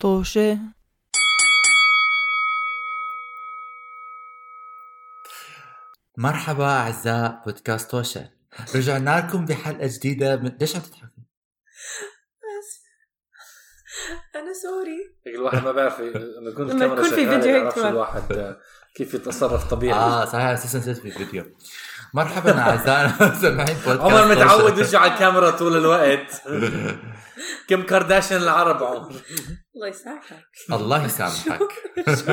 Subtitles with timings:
[0.00, 0.58] طوشة
[6.16, 8.30] مرحبا أعزاء بودكاست توشة.
[8.74, 11.04] رجعنا لكم بحلقة جديدة من ليش عم تضحكي؟
[14.36, 15.34] أنا سوري.
[15.36, 17.78] الواحد ما بيعرف لما يكون لما الكاميرا يكون في شغالة فيديو هيك.
[17.78, 18.56] الواحد آه،
[18.96, 19.98] كيف يتصرف طبيعي.
[19.98, 21.44] آه صحيح أساسا نسيت في الفيديو.
[22.14, 24.78] مرحبا اعزائنا سامعين بودكاست عمر متعود.
[24.78, 26.42] يجي على الكاميرا طول الوقت.
[27.68, 29.12] كم كارداشيان العرب عمر.
[29.78, 30.46] الله يسامحك.
[30.72, 31.68] الله يسامحك.
[32.06, 32.32] شو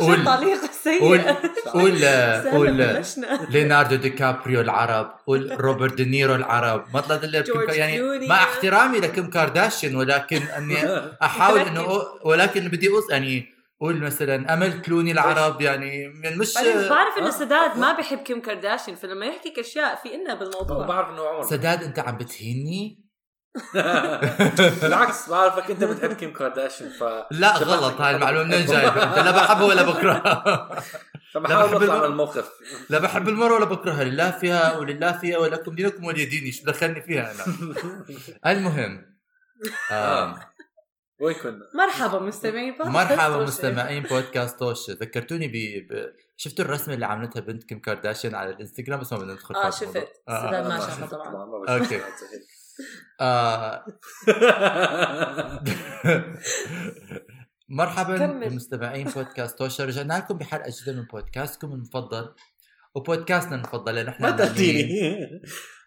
[0.00, 0.20] قول
[0.52, 1.38] السيئة؟
[1.72, 2.04] قول
[2.52, 3.46] قول بلشنا.
[3.50, 6.84] ليوناردو دي كابريو العرب قول روبرت دينيرو العرب.
[6.94, 8.28] ما طلعت الا يعني.
[8.28, 10.76] مع احترامي لكم كارداشيان ولكن أني
[11.22, 17.18] أحاول إنه ولكن بدي يعني قول مثلا أمل كلوني العرب يعني من مش بعدين بعرف
[17.18, 17.30] إنه آه.
[17.30, 20.86] سداد ما بحب كيم كارداشيان فلما يحكي اشياء في ما بالموضوع.
[20.86, 23.03] بعرف انه عمر سداد أنت عم بتهيني؟
[24.82, 29.30] بالعكس بعرفك أنت بتحب كيم كارداشيان ف لا غلط هاي المعلومة منين جايبه أنت لا
[29.30, 30.68] بحبها ولا بكرهها
[31.34, 32.50] فبحاول بحب اطلع من الموقف.
[32.90, 37.02] لا بحب المرأة ولا بكرهها لله فيها ولله فيها ولكم دينكم ولي ديني شو دخلني
[37.02, 37.44] فيها أنا؟
[38.46, 39.14] المهم.
[39.92, 40.34] آم،
[41.20, 43.36] وين كنا؟ مرحبا مستمعين بودكاست مرحبا.
[43.44, 45.52] مستمعين بودكاست توشه ذكرتوني ب...
[45.92, 46.12] ب...
[46.36, 49.70] شفتوا الرسمة اللي عملتها بنت كيم كارداشيان على الإنستغرام؟ بس ما بدنا ندخل آه.
[49.70, 49.96] شفت.
[49.96, 50.68] آه، آه.
[50.68, 51.30] ما آه، شافها طبعا.
[51.30, 51.86] ما
[53.20, 53.84] آه،
[57.68, 58.26] مرحبا.
[58.26, 62.34] بمستمعين بودكاست توشا رجعنا لكم بحلقه جديده من بودكاستكم المفضل
[62.94, 64.88] وبودكاستنا المفضل لأنه إحنا ما تهديني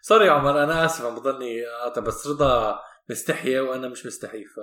[0.02, 2.78] سوري يا عمر أنا آسف عم بضلني قاطع بس رضا
[3.10, 4.60] مستحية وأنا مش مستحي ف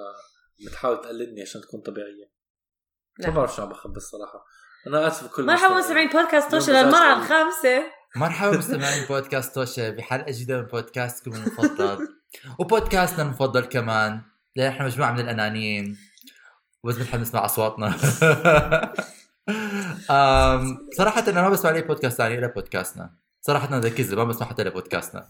[0.67, 2.31] بتحاول تقلدني عشان تكون طبيعية
[3.19, 3.29] ما.
[3.29, 4.45] بعرف شو عم بخبي الصراحه
[4.87, 6.09] أنا آسف كل مرحبا مستمعين.
[6.09, 7.21] بودكاست للمرة بزاز.
[7.21, 7.83] الخامسة
[8.15, 12.07] مرحبا مستمعين بودكاست توشه بحلقة جديدة من بودكاستكم المفضل.
[12.59, 14.21] وبودكاستنا المفضل كمان
[14.55, 15.97] لأن إحنا مجموعة من الأنانيين.
[16.83, 17.87] وبس بنحب نسمع أصواتنا.
[20.11, 23.13] أم، صراحة أنا ما بسمع لأي بودكاست ثاني إلا بودكاستنا.
[23.41, 25.27] صراحة هذا كذب ما بسمع حتى لبودكاستنا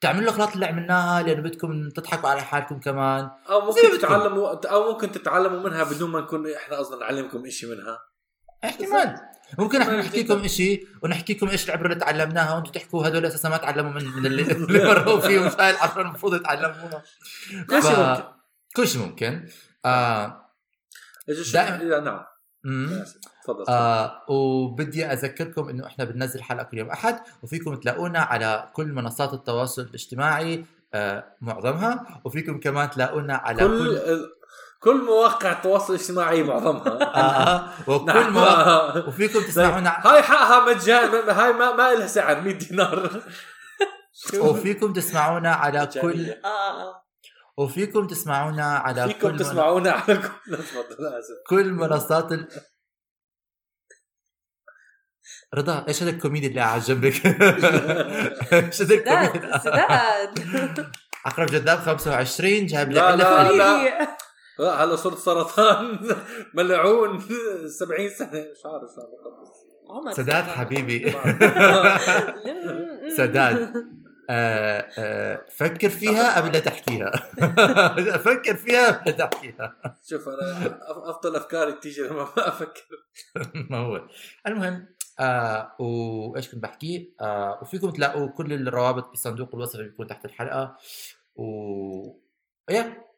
[0.00, 3.30] تعملوا الأغلاط اللي عملناها لأنه بدكم تضحكوا على حالكم كمان.
[3.48, 3.98] ما ممكن.
[3.98, 7.98] تتعلموا أو ممكن تتعلموا منها بدون ما نكون إحنا أصلا نعلمكم شيء منها.
[8.64, 9.16] احتمال.
[9.58, 13.48] ممكن إحنا نحكي لكم شيء ونحكي لكم إيش العبره اللي تعلمناها وأنتم تحكوا هدول أساسا
[13.48, 17.02] ما تعلموا من من اللي, اللي مروا فيه ومش هاي العبره المفروض يتعلموها
[17.70, 18.22] كل شيء ممكن.
[18.76, 19.48] كل شيء ممكن.
[19.84, 20.46] آه
[21.28, 22.24] دائما- لا، نعم.
[23.44, 23.64] تفضل.
[23.68, 29.34] آه وبدي أذكركم إنه إحنا بننزل حلقة كل يوم أحد وفيكم تلاقونا على كل منصات
[29.34, 34.30] التواصل الاجتماعي آه معظمها وفيكم كمان تلاقونا على كل كل
[34.80, 38.32] كل مواقع التواصل الاجتماعي معظمها آه آه وكل نعم.
[38.32, 43.22] مواقع وفيكم تسمعونا هاي حقها مجان هاي ما ما لها سعر 100 دينار
[44.40, 46.40] وفيكم تسمعونا على كل مجانية.
[46.44, 47.04] آه
[47.56, 50.32] وفيكم تسمعونا على فيكم كل تسمعونا على كل
[51.46, 52.48] كل منصات ال...
[55.54, 57.26] رضا إيش هذا الكوميدي اللي قاعد جنبك؟
[58.52, 60.92] إيش هذا الكوميدي؟ سداد سداد
[61.24, 64.19] عقرب جذاب 25 جايب لك لا، لا، لا.
[64.60, 65.98] لا هلا صرت سرطان.
[66.54, 67.20] ملعون.
[67.78, 68.28] 70 سنة.
[68.30, 69.50] مش عارف شو عم بخلص.
[69.90, 71.10] عمر سداد حبيبي.
[71.12, 71.50] سداد.
[73.16, 73.74] سداد
[74.30, 77.10] آه آه فكر فيها قبل لا تحكيها؟
[78.18, 79.76] فكر فيها قبل لا تحكيها؟
[80.08, 80.78] شوف أنا
[81.10, 82.82] أفضل أفكاري تيجي لما ما أفكر.
[83.70, 84.00] ما هو.
[84.46, 84.86] المهم
[85.20, 90.76] آه وإيش كنت بحكي؟ آه وفيكم تلاقوا كل الروابط بصندوق الوصف اللي بيكون تحت الحلقة.
[91.36, 91.44] و
[92.70, 93.09] يا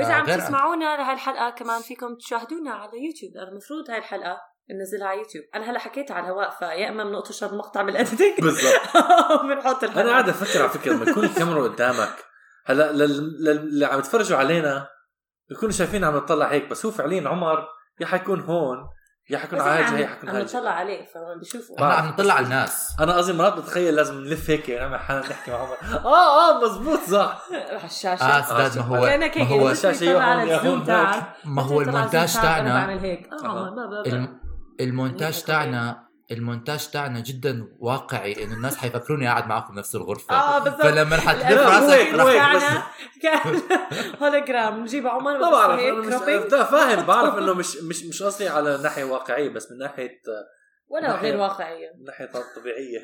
[0.00, 4.40] واذا آه، عم تسمعونا لهي الحلقة كمان فيكم تشاهدونا على يوتيوب لأنه المفروض هاي الحلقة
[4.70, 5.44] ننزلها على يوتيوب.
[5.54, 8.72] أنا هلأ حكيتها على الهواء فيا إما بنقطش المقطع بالاديتنج بالضبط.
[9.48, 10.00] بنحط الحلقة.
[10.02, 12.24] أنا قاعد أفكر على فكرة لما يكون الكاميرا قدامك
[12.66, 14.88] هلأ لل- لل- اللي عم يتفرجوا علينا
[15.48, 17.68] بيكونوا شايفين عم نطلع هيك بس هو فعليا عمر
[18.00, 18.78] يا حيكون هون
[19.30, 22.08] يا حيكون بس على عم- هاي يا حيكون عم على نطلع عليه فبيشوفوا إحنا عم
[22.08, 25.76] نطلع على الناس أنا قصدي مرات بتخيل لازم نلف هيك نعمل حالنا نحكي مع عمر
[26.04, 29.02] آه آه مزبوط صح على الشاشه آه سداد ما هو ما
[29.48, 29.68] هو
[30.20, 34.28] على هون يا الزوم هون تاعك ما هو على المونتاج تاعنا بعمل هيك آه.
[34.80, 40.34] المونتاج تاعنا المونتاج تاعنا جدا واقعي إنه الناس حيفكروني قاعد معكم نفس الغرفة.
[40.34, 40.82] آه بالضبط.
[40.82, 42.82] فلما حتلف لا، راسك رح-؟ تاعنا
[43.22, 43.60] كان
[44.22, 49.04] هولوجرام نجيب عمر ما بعرف أنا فاهم بعرف إنه مش مش مش قصدي على ناحية
[49.04, 50.20] واقعية بس من ناحية
[50.88, 51.90] ولا ناحية- غير واقعية.
[51.98, 53.00] من ناحية طبيعية.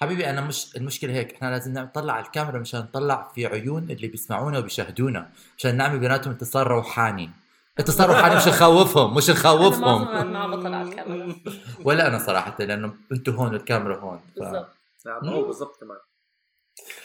[0.00, 4.08] حبيبي أنا مش المشكلة هيك إحنا لازم نطلع على الكاميرا مشان نطلع في عيون اللي
[4.08, 7.30] بيسمعونا وبيشاهدونا مشان نعمل بيناتهم اتصال روحاني.
[7.78, 11.34] اتصال روحاني مش نخوفهم مش أنا نخوفهم ما بطلع على الكاميرا.
[11.86, 14.38] ولا أنا صراحة لأنه أنتم هون والكاميرا هون ف...
[14.38, 14.68] بالضبط.
[15.06, 15.98] نعم هو بالضبط كمان.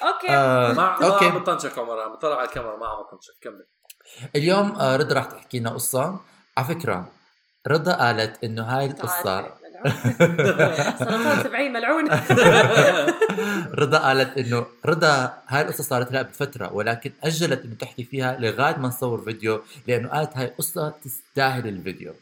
[0.04, 0.30] okay.
[0.30, 1.26] آه ما ما أوكي.
[1.26, 3.66] عم بطنشك عمر عم بطلع على الكاميرا ما عم بطنشك كمل.
[4.36, 6.20] اليوم آه رضا راح تحكي لنا قصة.
[6.58, 7.12] على فكرة
[7.68, 9.40] رضا قالت إنه هاي القصة
[11.00, 12.10] سرطان 70 ملعون
[13.74, 18.76] رضا قالت إنه رضا هاي القصة صارت لها بفترة ولكن أجلت إنه تحكي فيها لغاية
[18.76, 22.14] ما نصور فيديو لأنه قالت هاي قصه تستاهل الفيديو.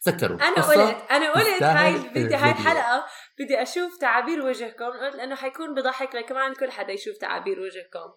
[0.00, 0.38] سكروا.
[0.40, 2.50] أنا قلت أنا قلت هاي الفيديو هاي.
[2.50, 3.06] الحلقة
[3.38, 8.12] بدي أشوف تعابير وجهكم قلت لأنه حيكون بضحك لكمان كل حدا يشوف تعابير وجهكم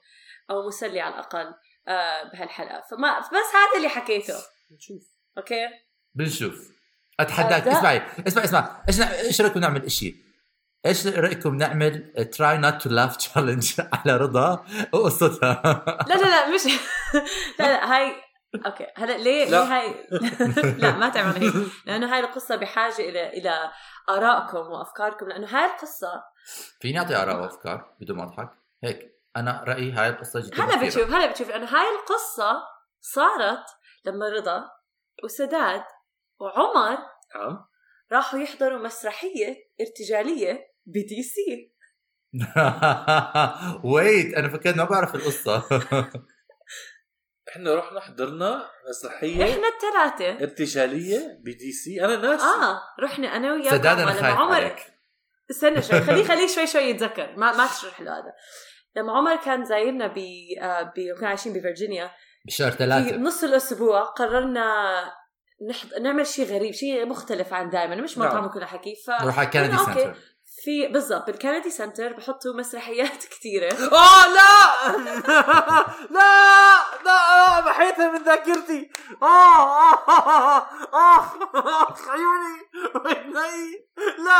[0.50, 1.54] أو مسلي على الأقل
[1.88, 2.84] آه بهالحلقة.
[2.92, 4.36] فما بس هذا اللي حكيته.
[4.72, 5.04] نشوف.
[5.38, 5.70] okay؟
[6.16, 6.79] بنشوف.
[7.20, 7.68] أتحداك.
[7.68, 10.16] اسمعي اسمع اسمع إيش إيش رأيكم نعمل إشي؟
[10.86, 15.62] إيش رأيكم نعمل try not to laugh challenge على رضا وقصتها
[16.08, 16.66] لا لا لا مش
[17.60, 18.16] لا لا هاي
[18.66, 18.86] okay.
[18.98, 19.50] هلا ليه لا.
[19.50, 19.96] ليه هاي
[20.82, 21.54] لا ما تعمل هيك.
[21.86, 23.72] لأنه هاي القصة بحاجة إلى إلى
[24.10, 25.28] آرائكم وأفكاركم.
[25.28, 26.24] لأنه هاي القصة
[26.82, 28.50] فيني أعطي آراء وأفكار بدون ما أضحك؟
[28.84, 29.20] هيك.
[29.38, 30.86] أنا رأيي هاي القصة جدا هلا.
[30.86, 31.50] بتشوف هلا بتشوف.
[31.50, 32.62] لأنه هاي القصة
[33.02, 33.66] صارت
[34.06, 34.70] لما رضا
[35.24, 35.84] وسداد
[36.40, 36.98] وعمر
[37.36, 37.66] نعم.
[38.12, 41.74] راحوا يحضروا مسرحية ارتجالية ب DC.
[43.94, 45.64] wait أنا فكرت ما بعرف القصة.
[47.50, 52.06] إحنا رحنا حضرنا مسرحية إحنا الثلاثه ارتجالية ب DC.
[52.06, 52.44] أنا ناسي.
[52.44, 54.56] آه رحنا أنا وياك سداد أنا خايف عمر.
[54.56, 54.94] عليك.
[55.52, 57.36] استنى شوي خليه خليه شوي شوي يتذكر.
[57.38, 58.34] ما ما تشرح له هذا.
[58.96, 60.18] لما عمر كان زايرنا ب
[60.62, 62.12] آه، ب كنا عايشين بفرجينيا
[62.46, 64.66] بشهر في ثلاثة نص الأسبوع قررنا
[65.68, 65.94] نحض...
[66.02, 68.28] نعمل شيء غريب شيء مختلف عن دائما مش نعم.
[68.28, 68.96] مطعم وكل حكي.
[69.08, 69.78] ف نروح على كندي.
[69.78, 70.16] سنتر
[70.64, 74.88] في بالضبط بالكندي سنتر بحطوا مسرحيات كثيره آه لا!
[76.16, 76.76] لا!
[77.06, 77.62] لا!
[77.62, 78.92] محيتها من ذاكرتي.
[79.22, 81.26] آه آه آه
[82.08, 82.70] عيوني
[83.06, 83.88] عيني.
[84.26, 84.40] لا!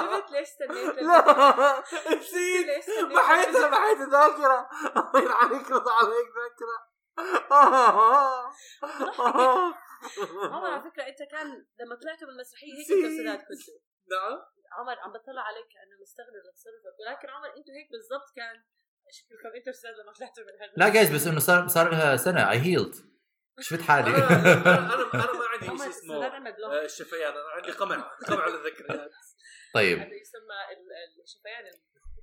[0.00, 1.82] شفت ليش استنيت؟ لا!
[2.16, 2.66] نسيت.
[2.66, 4.68] ليش استنيت؟ محيتها محيت الذاكرة.
[5.14, 6.90] الله رضا عليك ذاكرة.
[10.54, 11.48] عمر على فكرة أنت كان
[11.80, 13.74] لما طلعتوا من المسرحية هيك سداد كنتوا
[14.12, 14.38] نعم.
[14.78, 16.94] عمر عم بطلع عليك كأنه مستغرب لتصرفك.
[17.00, 18.62] ولكن عمر أنتوا هيك بالضبط كان
[19.10, 22.50] شكلكم أنتوا سداد لما طلعتوا من هال لا جايز بس إنه صار صار لها سنة.
[22.50, 22.94] اي هيلد
[23.60, 24.10] شفت حالي.
[24.10, 26.72] أنا أنا أنا ما عندي شيء اسمه بلوك.
[26.72, 29.10] آه، الشفيان أنا عندي قمع قمع للذكريات.
[29.74, 29.98] طيب.
[29.98, 31.66] هذا يسمى ال- الشفيان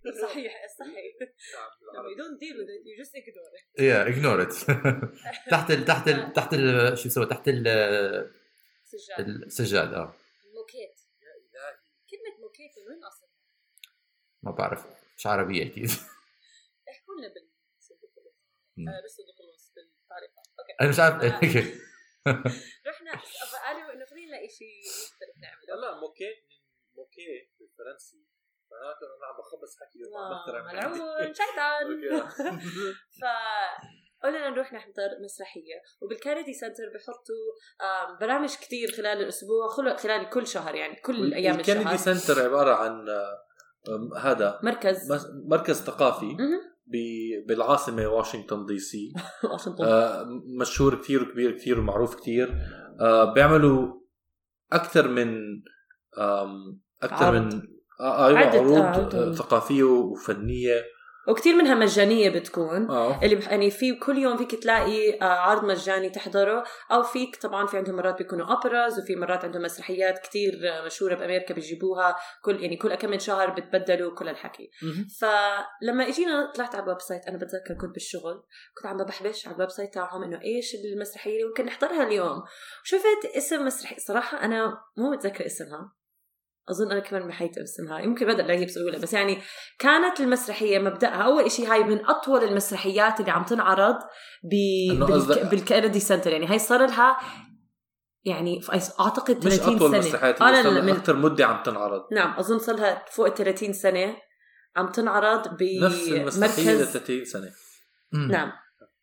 [0.13, 1.18] الصحيح الصحي
[1.54, 2.81] نعم لما you don't deal with it.
[2.88, 3.81] You just ignore it.
[3.81, 4.54] يا اجنور ات
[5.51, 7.63] تحت ال تحت ال تحت ال شو يسوي تحت ال
[8.83, 9.27] سجاد.
[9.27, 10.15] السجاد آه.
[10.56, 11.00] موكيت.
[11.21, 11.77] يا إلهي.
[12.09, 13.30] كلمة موكيت من وين أصلها؟
[14.44, 14.86] ما بعرف.
[15.18, 15.89] مش عربية أكيد.
[16.89, 18.39] احكوا لنا بالصندوق الوسط.
[18.80, 20.74] آه، بالصندوق الوسط بالطريقة أوكي.
[20.81, 21.44] أنا مش عارف.
[21.44, 21.74] هيك
[22.88, 23.12] رحنا
[23.65, 26.44] قالوا انه خلينا نلاقي شيء مختلف نعمله هلا موكيت
[26.95, 28.25] موكيت بالفرنسي
[28.71, 29.39] معناته أنا عم
[30.74, 31.34] ملعون عندي.
[31.34, 32.19] شيطان.
[33.22, 33.24] ف
[34.24, 35.81] قلنا نروح نحضر مسرحية.
[36.02, 41.62] وبالكندي سنتر بحطوا برامج كتير خلال الأسبوع خل- خلال كل شهر يعني كل الكندي
[41.94, 41.95] الشهر.
[42.16, 43.06] سنتر عبارة عن
[44.19, 45.12] هذا مركز.
[45.50, 46.38] مركز ثقافي
[47.47, 49.14] بالعاصمة واشنطن DC.
[49.83, 50.26] آه،
[50.59, 52.54] مشهور كثير وكبير كثير ومعروف كثير.
[53.02, 54.00] آه، بيعملوا
[54.74, 55.38] أكثر من
[57.04, 57.31] أكثر.
[57.31, 57.62] من
[57.99, 59.16] آه، أيوه عدة عروض عروض.
[59.16, 60.97] آه، ثقافية وفنية.
[61.30, 62.89] وكتير منها مجانية بتكون.
[62.89, 63.23] آه.
[63.23, 63.51] اللي بح...
[63.51, 66.63] يعني في كل يوم فيك تلاقي آه، عرض مجاني تحضره.
[66.92, 71.16] أو فيك طبعا في عندهم مرات بيكونوا operas وفي مرات عندهم مسرحيات كتير آه، مشهورة
[71.16, 72.16] بأمريكا بيجيبوها.
[72.42, 74.69] كل يعني كل كم من شهر بتبدلوا كل الحكي.
[74.83, 75.07] مهم.
[75.21, 78.44] فلما إجينا طلعت على ال website أنا بتذكر كنت بالشغل.
[78.77, 82.44] كنت عم ببحبش على ال website تاعهم إنه إيش المسرحية اللي ممكن نحضرها اليوم.
[82.83, 83.97] شفت اسم مسرحية.
[83.97, 85.96] صراحة أنا مو متذكرة اسمها.
[86.69, 89.38] أظن أنا كمان محيت اسمها يمكن بدأ الاقيها بسهوله بس يعني
[89.80, 91.24] كانت المسرحية مبدأها.
[91.24, 93.95] أول شيء هاي من أطول المسرحيات اللي عم تنعرض
[94.44, 94.54] ب
[95.00, 95.45] بالك...
[95.45, 96.31] بالكندي سنتر.
[96.31, 97.18] يعني هاي صار لها
[98.26, 98.62] يعني
[99.00, 100.00] أعتقد مش 30 أطول سنة.
[100.00, 100.90] مسرحيات صار من...
[100.90, 102.02] أكثر مدة عم تنعرض.
[102.12, 104.16] نعم أظن صار لها فوق ال 30 سنة
[104.76, 107.52] عم تنعرض نفس المسرحية ل بمركز 30 سنة.
[108.12, 108.31] مم.
[108.31, 108.52] نعم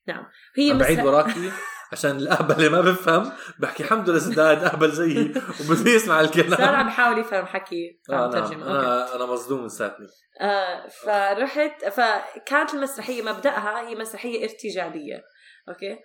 [0.08, 0.24] نعم.
[0.56, 1.14] هي عم بعيد مسرح...
[1.14, 1.50] وراكي.
[1.94, 5.32] عشان الأهبل اللي ما بفهم بحكي الحمد لله سداد أهبل زيي
[5.70, 6.50] وبده يسمع الكلام.
[6.56, 8.62] صار عم يحاول يفهم حكي آه عم نعم.
[8.62, 10.06] أنا أنا مصدوم لساتني
[10.40, 15.22] آه فرحت فكانت المسرحية مبدأها هي مسرحية ارتجالية.
[15.68, 15.98] okay؟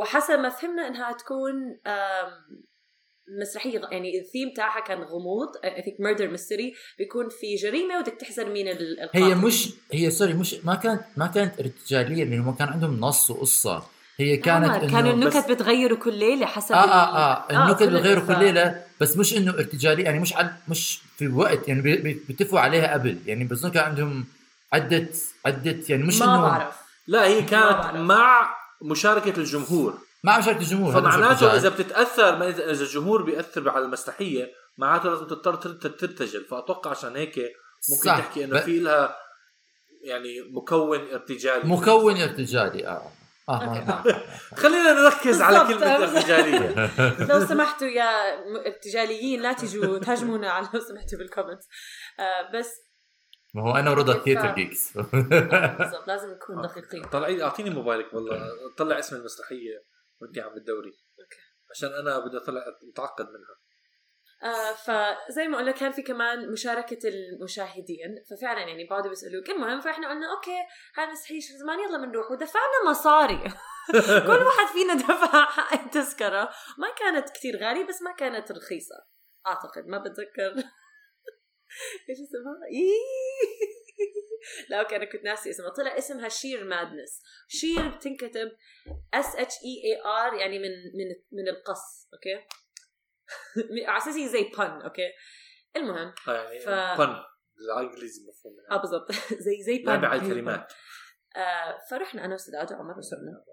[0.00, 1.52] وحسب ما فهمنا إنها تكون
[3.78, 5.48] غ- يعني الثيم تاعها كان غموض.
[5.64, 9.24] I think murder mystery بيكون في جريمة بدك تحزر مين ال- القاتل.
[9.24, 13.30] هي مش هي sorry مش ما كانت ما كانت ارتجالية لأنه ما كان عندهم نص
[13.30, 13.82] وقصة.
[14.20, 17.90] هي كانت عمر، إنه كانوا النكت بتغيروا كل ليلة حسب آه آه آه النكت كل
[17.90, 18.36] بغيروا الإرفاق.
[18.38, 22.22] كل ليلة بس مش إنه ارتجالية يعني مش على مش في وقت يعني بي- بي-
[22.28, 24.24] بيتفقوا عليها قبل يعني بظن كان عندهم
[24.72, 25.06] عده
[25.46, 26.74] عدة يعني مش ما إنه بعرف
[27.06, 27.90] لا هي كانت.
[27.94, 31.56] مع مشاركة الجمهور مع مشاركة الجمهور فمعناته.
[31.56, 34.46] إذا بتتأثر ما اذا إذا الجمهور بيأثر على المسرحية
[34.78, 37.38] معناته لازم تضطر ترت- ترتجل فأتوقع عشان هيك
[37.90, 38.18] ممكن صح.
[38.18, 39.16] تحكي إنه ب- في لها
[40.04, 43.02] يعني مكون ارتجالي مكون ارتجالي آه
[43.48, 43.78] آه, آه.
[43.78, 44.02] آه.
[44.62, 45.82] خلينا نركز على بالضبط.
[45.82, 46.90] كلمة ارتجاليه
[47.30, 48.10] لو سمحتوا يا
[48.66, 51.68] ارتجاليين لا تجوا تهاجمونا على لو سمحتوا بال comments
[52.20, 52.70] آه بس
[53.54, 57.02] ما هو أنا ورضا theater geeks بالضبط لازم نكون دقيقين.
[57.04, 58.40] طلعي أعطيني موبايلك والله.
[58.78, 59.84] طلع اسم المسرحية
[60.20, 61.36] وانت عم بتدوري okay.
[61.70, 63.56] عشان أنا بدي أطلع متأكد منها.
[64.44, 70.08] آه فزي ما قلنا كان في كمان مشاركة المشاهدين ففعلا يعني بعضوا بيسألوك المهم فإحنا
[70.08, 70.26] قلنا
[70.96, 72.30] هاي المسرحية شو زمان يلا بنروح.
[72.30, 73.42] ودفعنا مصاري.
[74.26, 78.94] كل واحد فينا دفع حق التذكرة ما كانت كتير غالية بس ما كانت رخيصة
[79.46, 80.54] أعتقد ما بتذكر.
[82.08, 83.22] إيش اسمها؟ إيه.
[84.68, 85.68] لا okay أنا كنت ناسي اسمها.
[85.70, 88.52] طلع اسمها Shear Madness shear بتنكتب
[89.14, 92.46] S H E A R يعني من من من القص okay؟
[93.88, 95.08] على أساس هي زي pun okay؟
[95.76, 97.16] المهم آه يعني ف- pun
[97.56, 99.12] بالانجليزي مفهوم آه بالضبط.
[99.46, 100.72] زي زي pun لعبة على الكلمات.
[101.36, 103.44] آه فرحنا أنا وسداد وعمر وصرنا.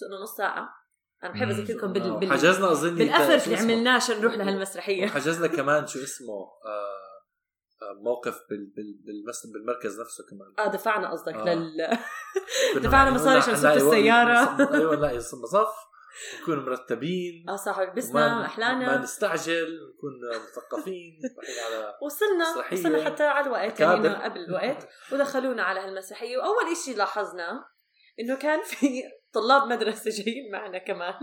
[0.00, 0.68] صرنا نص ساعة.
[1.24, 1.48] أنا بحب.
[1.48, 2.18] اذكركم بال...
[2.18, 2.32] بال...
[2.32, 5.06] حجزنا أظن بال effort اللي عملناه عشان نروح لهالمسرحية.
[5.06, 6.34] حجزنا كمان شو اسمه
[6.66, 7.08] آه
[7.82, 9.46] آه، موقف بال بال بالمس...
[9.46, 10.66] بالمركز نفسه كمان.
[10.66, 11.54] آه دفعنا قصدك آه.
[11.54, 11.98] لل
[12.76, 14.74] دفعنا يعني مصاري عشان نسوق السيارة.
[14.74, 15.74] أيوه نلاقي مصف
[16.42, 17.44] نكون مرتبين.
[17.48, 18.98] آه صح لبسنا وما- ما أحلانا.
[18.98, 20.12] نستعجل نكون
[20.42, 21.20] مثقفين
[21.66, 22.66] على وصلنا.
[22.72, 24.88] وصلنا حتى على الوقت يعني قبل الوقت.
[25.12, 26.36] ودخلونا على هالمسرحية.
[26.38, 27.64] وأول إشي لاحظنا
[28.20, 31.14] إنه كان في طلاب مدرسة جايين معنا كمان.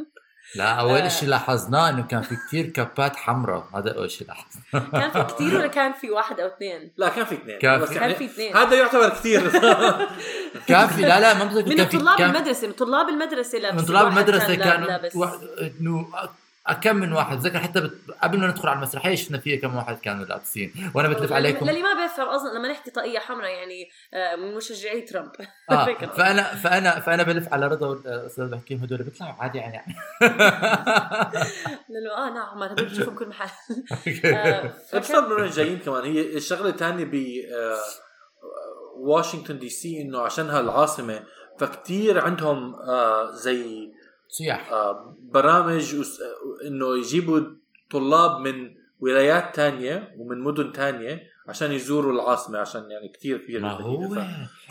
[0.55, 1.07] لا أول آه.
[1.07, 5.55] شيء لاحظناه إنه كان في كتير كابات حمراء هذا أول شيء لاحظناه كان في كتير
[5.55, 7.59] ولا كان في واحد أو اثنين؟ لا كان في اثنين.
[7.59, 8.57] كان يعني في اثنين.
[8.57, 9.49] هذا يعتبر كثير
[10.69, 14.55] كان في لا لا ما من طلاب المدرسة من طلاب المدرسة لابس من طلاب المدرسة
[14.55, 14.99] كان كانوا
[15.61, 16.07] إنه
[16.73, 17.91] كم من واحد؟ ذكر حتى بت...
[18.23, 21.65] قبل ما ندخل على المسرحيه شفنا فيها كم واحد كانوا لابسين وأنا بتلف عليكم.
[21.69, 25.31] للي ما بيفهم أصلا لما نحكي طاقية حمراء يعني آه، من مشجعي ترامب.
[25.71, 25.85] آه.
[26.05, 29.77] فانا فانا فأنا بلف على رضا والاستاذ بحكيهم هدول بيطلعوا عادي يعني.
[31.89, 33.49] لأنه آه نعم هدول بتشوفهم كل محل.
[34.25, 36.03] آه، بس فكان- من وين جايين كمان.
[36.03, 37.77] هي الشغلة الثانية ب آه،
[38.97, 41.23] واشنطن دي سي إنه عشانها العاصمة
[41.59, 43.91] فكتير عندهم آه، زي
[44.29, 46.19] سياح آه، برامج وس-
[46.67, 47.39] إنه يجيبوا
[47.91, 53.71] طلاب من ولايات تانية ومن مدن تانية عشان يزوروا العاصمة عشان يعني كتير كبير ما
[53.71, 54.19] هو ف-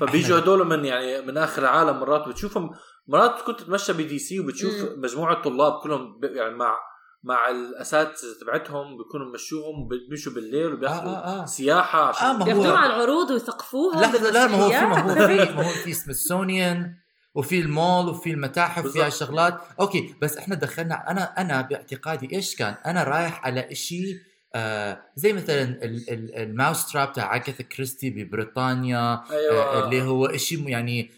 [0.00, 2.70] فبيجوا هدول من يعني من آخر العالم مرات بتشوفهم
[3.08, 5.00] مرات كنت تتمشى بدي سي وبتشوف مم.
[5.02, 6.76] مجموعة طلاب كلهم ب- يعني مع
[7.22, 11.44] مع الأساتذة تبعتهم بيكونوا مشوهم بيمشوا بالليل وبياخذوا آه، آه، آه.
[11.44, 15.48] سياحة عشان آه، بياخذوهم على العروض ويثقفوهم لحظة لا ما هو في ما هو بالمسرحيات.
[15.48, 16.94] في ما هو في سميثسونيان
[17.34, 18.84] وفي المول وفي المتاحف.
[18.84, 24.16] وفي هالشغلات okay بس إحنا دخلنا أنا أنا باعتقادي إيش كان؟ أنا رايح على شيء
[24.56, 29.62] آه زي مثلا ال- ال- ال Mousetrap تاع أغاثا كريستي ببريطانيا أيوه.
[29.62, 31.10] آه اللي هو شيء يعني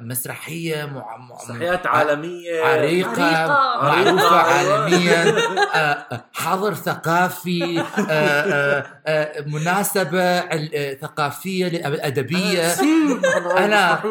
[0.00, 2.64] مسرحية مع مع- مسرحيات عالمية.
[2.64, 3.82] عريقة, عريقة.
[3.82, 4.78] معروفة عريقة.
[4.82, 5.34] عالميا.
[5.74, 14.04] آه، حدث ثقافي آه، آه، مناسبة عل- ثقافية ل- أدبية أنا-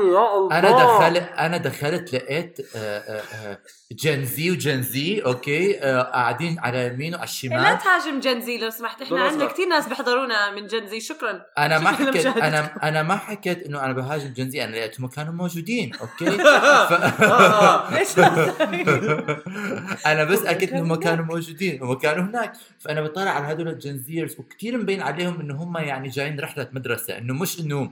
[0.52, 3.22] أنا دخلت أنا دخلت لقيت آه، آه،
[3.52, 3.58] آه،
[3.92, 7.78] Gen Z و Gen Z okay؟ آه، قاعدين على اليمين وعلى لا الشمال.
[7.80, 9.02] تهاجم Gen Z لو سمحت.
[9.02, 9.22] إحنا.
[9.22, 11.42] عندنا كثير ناس بيحضرونا من Gen Z شكرا.
[11.58, 12.26] أنا ما حكيت.
[12.26, 17.94] أنا أنا ما حكيت إنه أنا بهاجم Gen Z أنا لقيتهم كانوا موجودين okay آه.
[17.94, 18.20] ليش
[20.06, 21.04] أنا بس أكدت كانوا إنهم هناك.
[21.04, 25.78] كانوا موجودين هم كانوا هناك فأنا بطلع على هدول الجنزيرز وكثير مبين عليهم إنه هم
[25.78, 27.92] يعني جايين رحلة مدرسة إنه مش إنه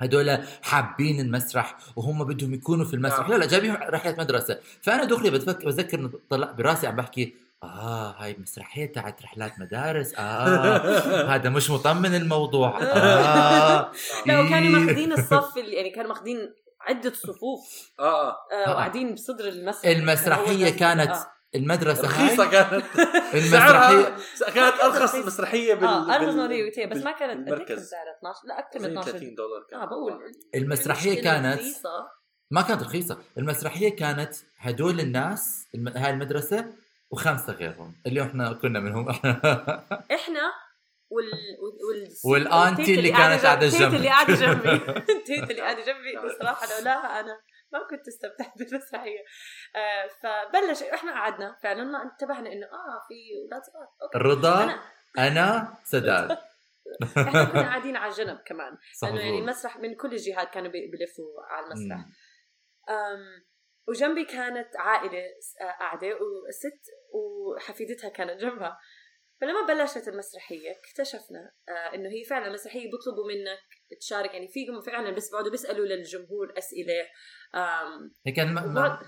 [0.00, 3.30] هدول حابين المسرح وهم بدهم يكونوا في المسرح نعم.
[3.30, 8.14] لا لا جايبين رحلة مدرسة فأنا دغري بتفكر بذكر إنه طلع براسي عم بحكي آه
[8.18, 13.92] هاي مسرحية تاعت رحلات مدارس آه هذا مش مطمن الموضوع آه
[14.26, 14.84] لا وكانوا إيه.
[14.84, 16.54] ماخذين الصف اللي يعني كانوا ماخذين
[16.90, 17.90] عدة صفوف.
[18.00, 18.36] آه آه.
[18.52, 18.70] آه آه.
[18.70, 19.86] وقاعدين بصدر المسرح.
[19.86, 21.26] المسرحية هو كانت آه.
[21.54, 22.84] المدرسة رخيصة هاي كانت.
[23.34, 27.88] المسرحيه سعرها كانت أرخص مسرحية بال آه أرخص ريوتي بس ما كانت بالمركز.
[27.88, 29.80] سعرها 12 لا أكثر من زي 12 30 دولار كان.
[29.80, 30.32] آه بقول.
[30.54, 32.08] المسرحية كانت رخيصة.
[32.50, 33.18] ما كانت رخيصة.
[33.38, 35.88] المسرحية كانت هدول الناس الم...
[35.88, 36.66] هاي المدرسة
[37.10, 39.08] وخمسة غيرهم اللي إحنا كنا منهم.
[40.18, 40.52] إحنا
[41.10, 41.30] وال
[42.24, 43.96] وال والتيتا اللي كانت التيتا جنبي.
[43.96, 44.72] اللي قاعدة جنبي.
[45.12, 46.16] التيتا اللي قاعدة جنبي.
[46.26, 47.40] بصراحة لولاها أنا
[47.72, 49.18] ما كنت استمتعت بالمسرحيه
[49.76, 50.82] آه فبلش.
[50.82, 51.56] إحنا قعدنا.
[51.62, 53.14] فعلا ما انتبهنا إنه آه في
[53.44, 54.18] أولاد صغار okay.
[54.18, 54.80] رضا أنا
[55.18, 56.30] أنا سداد.
[57.16, 58.76] إحنا كنا قاعدين على الجنب كمان.
[59.02, 59.38] لأنه يعني.
[59.38, 61.98] المسرح من كل الجهات كانوا بي- بيلفوا على المسرح.
[62.88, 63.50] أم
[63.88, 65.22] وجنبي كانت عائلة
[65.60, 66.82] آه، قاعدة وست
[67.14, 68.78] وحفيدتها كانت جنبها.
[69.40, 73.58] فلما بلشت المسرحية اكتشفنا آه إنه هي فعلا مسرحية بيطلبوا منك
[74.00, 74.34] تشارك.
[74.34, 77.06] يعني فيهم فعلا بس بيقعدوا بيسألوا للجمهور أسئلة
[78.26, 78.66] هي كان ما...
[78.66, 79.00] ما...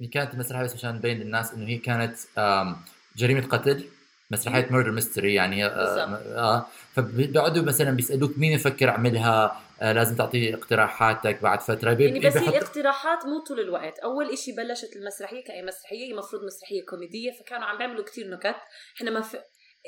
[0.00, 2.76] هي كانت المسرحيه بس عشان نبين للناس إنه هي كانت آم،
[3.16, 3.84] جريمة قتل
[4.30, 6.26] مسرحية murder mystery يعني آه, بالضبط.
[6.26, 11.92] آه فبيقعدوا مثلا بيسألوك مين يفكر عملها آه لازم تعطي اقتراحاتك بعد فترة.
[11.92, 12.04] بي...
[12.04, 13.98] يعني بس هي اقتراحات مو طول الوقت.
[13.98, 18.56] أول إشي بلشت المسرحية كأي مسرحية هي المفروض مسرحية كوميدية فكانوا عم بيعملوا كتير نكت.
[18.96, 19.22] إحنا ما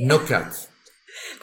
[0.06, 0.68] نكت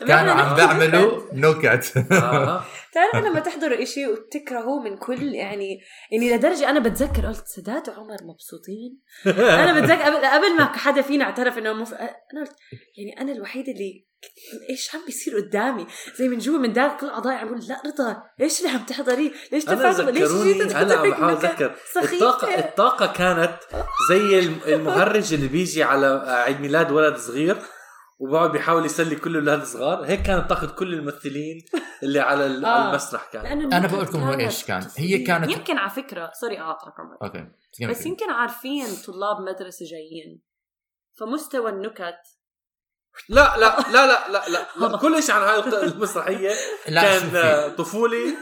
[0.08, 2.66] كانوا عم بيعملوا نكت آه.
[2.94, 5.80] تعرف لما تحضروا إشي وتكرهوه من كل يعني
[6.12, 9.00] يعني لدرجة أنا بتذكر قلت سداد وعمر مبسوطين.
[9.64, 11.94] أنا بتذكر قبل, قبل ما حدا فينا اعترف إنه مف...
[11.94, 12.56] أنا قلت
[12.98, 14.06] يعني أنا الوحيدة اللي
[14.70, 15.88] إيش عم بيصير قدامي؟
[16.20, 19.70] زي من جوا من داخل كل اعضائي عم لا رضا إيش اللي عم تحضريه؟ ليش
[19.70, 23.58] أنا تفاجئ؟ ليش جيتوا هلا عم بحاول اتذكر سخيفة؟ الطاقة الطاقة كانت
[24.10, 27.58] زي الم- المهرج اللي بيجي على عيد ميلاد ولد صغير.
[28.20, 30.06] وبقعد بيحاول يسلي كل الأولاد الصغار.
[30.06, 31.66] هيك كانت طاقة كل الممثلين
[32.04, 32.90] اللي على آه.
[32.90, 33.62] المسرح كان.
[33.62, 34.88] النكت بقول لكم هو كانت إيش كان.
[34.98, 37.48] هي كانت- يمكن على فكرة sorry اقاطعك عمر okay.
[37.90, 40.42] بس يمكن عارفين طلاب مدرسة جايين.
[41.20, 42.16] فمستوى النكت.
[43.30, 44.98] لا لا لا لا لا لا, لا.
[44.98, 46.50] كل شيء عن هاي المسرحية
[46.88, 48.36] كان طفولي.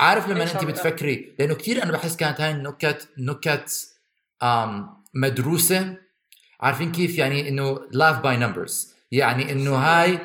[0.00, 3.86] عارف لما أنت بتفكري؟ لأنه كثير أنا بحس كانت هاي النكت نكت
[5.14, 5.96] مدروسة.
[6.60, 10.18] عارفين كيف؟ يعني إنه laugh by numbers يعني إنه هاي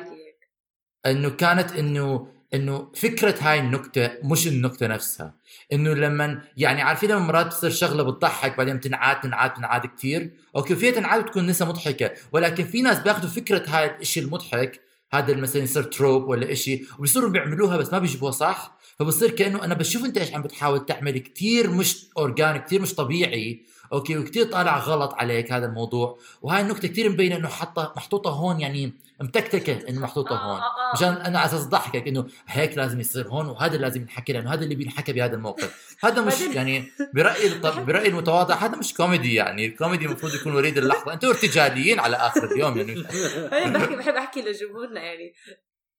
[1.06, 5.34] إنه كانت إنه إنه فكرة هاي النكتة مش النكتة نفسها.
[5.72, 10.76] إنه لما يعني عارفين لما مرات تصير شغلة بتضحك بعدين تنعاد تنعاد تنعاد كثير okay
[10.76, 14.80] فيها تنعاد وتكون لسه مضحكة ولكن في ناس بياخذوا فكرة هاي الشيء المضحك
[15.12, 18.78] هذا مثلا يصير trope ولا إشي وبيصيروا بيعملوها بس ما بيجيبوها صح.
[18.98, 23.62] فبصير كأنه أنا بشوف أنت إيش عم بتحاول تعمل كتير مش organic كتير مش طبيعي.
[23.92, 26.18] okay وكتير طالع غلط عليك هذا الموضوع.
[26.42, 30.60] وهاي النكتة كتير مبينة إنه حاطه محطوطة هون يعني متكتكة إنه محطوطة آه، هون.
[30.60, 30.92] آه، آه.
[30.94, 34.64] مشان أنا على أساس ضحكك إنه هيك لازم يصير هون وهذا لازم ينحكى لأنه هذا
[34.64, 35.96] اللي بينحكى بهذا الموقف.
[36.04, 39.66] هذا مش يعني برايي برايي المتواضع هذا مش كوميدي يعني.
[39.66, 41.12] الكوميدي المفروض يكون وليد اللحظة.
[41.12, 42.92] أنتم ارتجاليين على آخر اليوم يعني.
[43.64, 45.34] أنا بحكي بحب أحكي لجمهورنا يعني.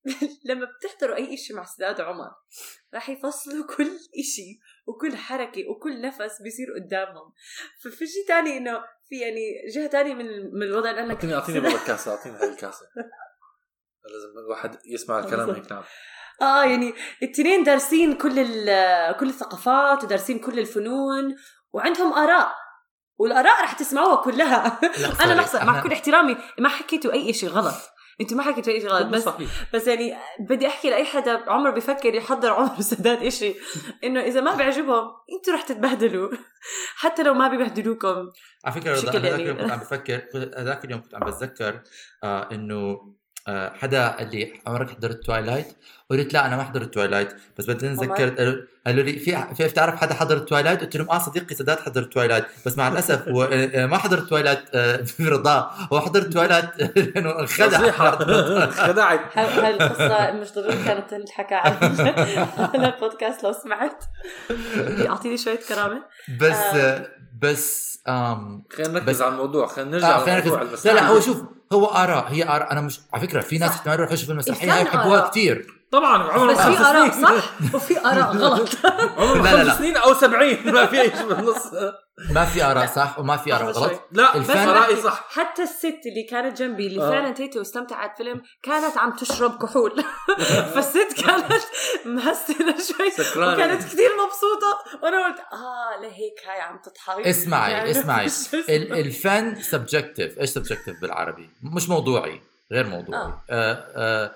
[0.48, 2.30] لما بتحضروا أي شيء مع سداد عمر
[2.94, 3.90] راح يفصلوا كل
[4.22, 7.32] شيء وكل حركة وكل نفس بيصير قدامهم.
[7.84, 11.74] ففي شيء تاني إنه في يعني جهة تانية من من الوضع لأنك اعطيني أعطيني بابا
[11.74, 12.86] الكاسة أعطيني هاي الكاسة.
[14.04, 15.82] لازم الواحد يسمع الكلام هيك نعم.
[16.42, 18.34] آه يعني التنين دارسين كل
[19.20, 21.36] كل الثقافات ودارسين كل الفنون
[21.72, 22.54] وعندهم آراء
[23.18, 24.80] والآراء رح تسمعوها كلها.
[25.24, 27.74] أنا لحظة مع كل احترامي ما حكيتوا أي شيء غلط.
[28.20, 29.50] أنتوا ما حكيتوا أي شيء غلط بس صحيح.
[29.74, 33.54] بس يعني بدي أحكي لأي حدا عمر بفكر يحضر عمر سداد إشي
[34.04, 36.30] إنه إذا ما بيعجبهم أنتوا رح تتبهدلوا
[36.96, 38.30] حتى لو ما بيبهدلوكم.
[38.64, 40.22] على فكرة بشكل يعني- اليوم كنت عم بفكر
[40.56, 41.80] هذاك اليوم كنت عم بتذكر
[42.24, 42.98] آه إنه
[43.48, 45.66] حدا قال لي عمرك حضرت توايلايت؟
[46.10, 47.28] قلت لا أنا ما حضرت توايلايت
[47.58, 48.62] بس بعدين؟ تذكرت قالوا-
[49.02, 52.78] لي في في بتعرف حدا حضر توايلايت؟ قلت لهم آه صديقي سداد حضر توايلايت بس
[52.78, 56.64] مع الأسف هو آه، آه، ما حضر توايلايت آه، رضا هو حضر توايلايت
[56.96, 58.10] لأنه انخدع نصيحه
[58.86, 61.74] خدعت هاي القصة مش ضروري كانت تنحكى على
[62.74, 64.04] البودكاست لو سمعت
[65.08, 66.02] أعطيني شوية كرامة
[66.40, 66.76] بس آه.
[66.76, 67.06] آه،
[67.42, 71.00] بس آم خلينا نركز بس- على الموضوع خلينا نرجع آه على خلينا نركز المسرح لا
[71.00, 73.70] لا هو شوف هو آراء هي آراء أنا مش على فكرة في ناس.
[73.70, 75.28] احتمال يروحوا يشوفوا المسرحيه هاي إنسان بحبوها.
[75.28, 78.68] كثير طبعا عمره بس في آراء صح؟ وفي آراء غلط.
[79.18, 79.70] عمره لا، لا، لا.
[79.70, 81.62] خمس سنين أو 70 ما في اي شيء بالنص
[82.30, 83.70] ما في آراء صح؟ وما في آراء.
[83.70, 84.00] غلط.
[84.12, 85.24] لا الفن- بس رأيي صح.
[85.30, 87.10] حتى الست اللي كانت جنبي اللي آه.
[87.10, 90.04] فعلا تيتو واستمتعت فيلم كانت عم تشرب كحول.
[90.74, 91.52] فالست كانت
[92.04, 93.10] مهستنة شوي.
[93.10, 93.52] سكرانة.
[93.52, 95.00] وكانت كثير مبسوطة.
[95.02, 98.26] وأنا قلت آه لهيك هاي عم تضحك اسمعي يعني اسمعي.
[98.68, 102.40] الفن subjective إيش subjective بالعربي؟ مش موضوعي
[102.72, 103.20] غير موضوعي.
[103.22, 103.42] آه.
[103.50, 104.34] آه آه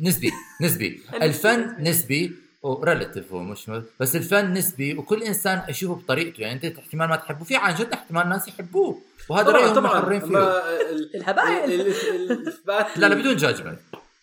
[0.00, 1.02] نسبي نسبي.
[1.22, 6.40] الفن نسبي وريلاتيف هو مش بس الفن نسبي وكل إنسان يشوفه بطريقته.
[6.40, 9.02] يعني أنت احتمال ما تحبه في عن جد احتمال ناس يحبوه.
[9.28, 10.00] وهذا طبعا رأيهم طبعا.
[10.00, 10.26] محرين فيه.
[10.26, 13.78] أما ال- الهبائل ال- ال- الإثبات لا لا بدون جاجمنت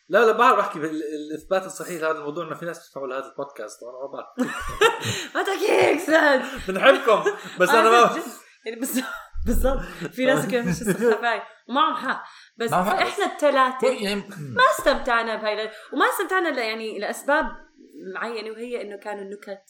[0.10, 3.82] لا لا بعرف أحكي بال- الإثبات الصحيح لهذا الموضوع إنه في ناس بتسمعوا لهذا البودكاست.
[3.82, 4.54] طبعا ما بعرف.
[5.36, 7.24] ما تحكي هيك سعد بنحبكم.
[7.60, 8.16] بس أنا ما.
[8.66, 9.04] يعني بالضبط
[9.46, 9.80] بالضبط.
[10.14, 12.24] في ناس كده مش السخافاي ومعهم حق
[12.58, 12.74] بس.
[12.74, 17.46] إحنا الثلاثه يعني ما استمتعنا بهاي وما استمتعنا يعني لأسباب
[18.16, 19.64] معينة وهي إنه كانوا النكت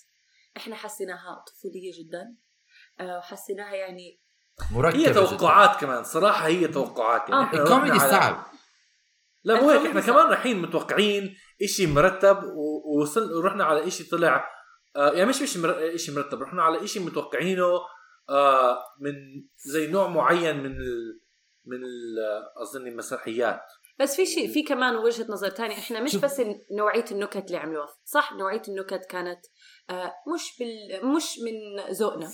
[0.57, 2.35] إحنا حسيناها طفولية جدا
[2.99, 4.19] آه، وحسيناها يعني
[4.71, 5.25] مركبه هي جداً.
[5.25, 7.45] توقعات كمان صراحة هي توقعات يعني آه.
[7.45, 8.45] إحنا الكوميدي صعب
[9.43, 10.01] لا مو هيك إحنا.
[10.01, 14.49] كمان رايحين متوقعين إشي مرتب ووصل ورحنا على إشي طلع
[14.95, 15.95] آه يعني مش مش مر...
[15.95, 17.79] إشي مرتب رحنا على إشي متوقعينه
[18.29, 19.13] آه من
[19.57, 21.22] زي نوع معين من ال...
[21.65, 21.79] من.
[22.57, 23.61] أظن المسرحيات
[23.99, 26.15] بس في شيء في كمان وجهة نظر تانية إحنا مش.
[26.15, 29.39] بس نوعية النكت اللي عملوها صح نوعية النكت كانت
[29.89, 32.31] آه، مش بال مش من ذوقنا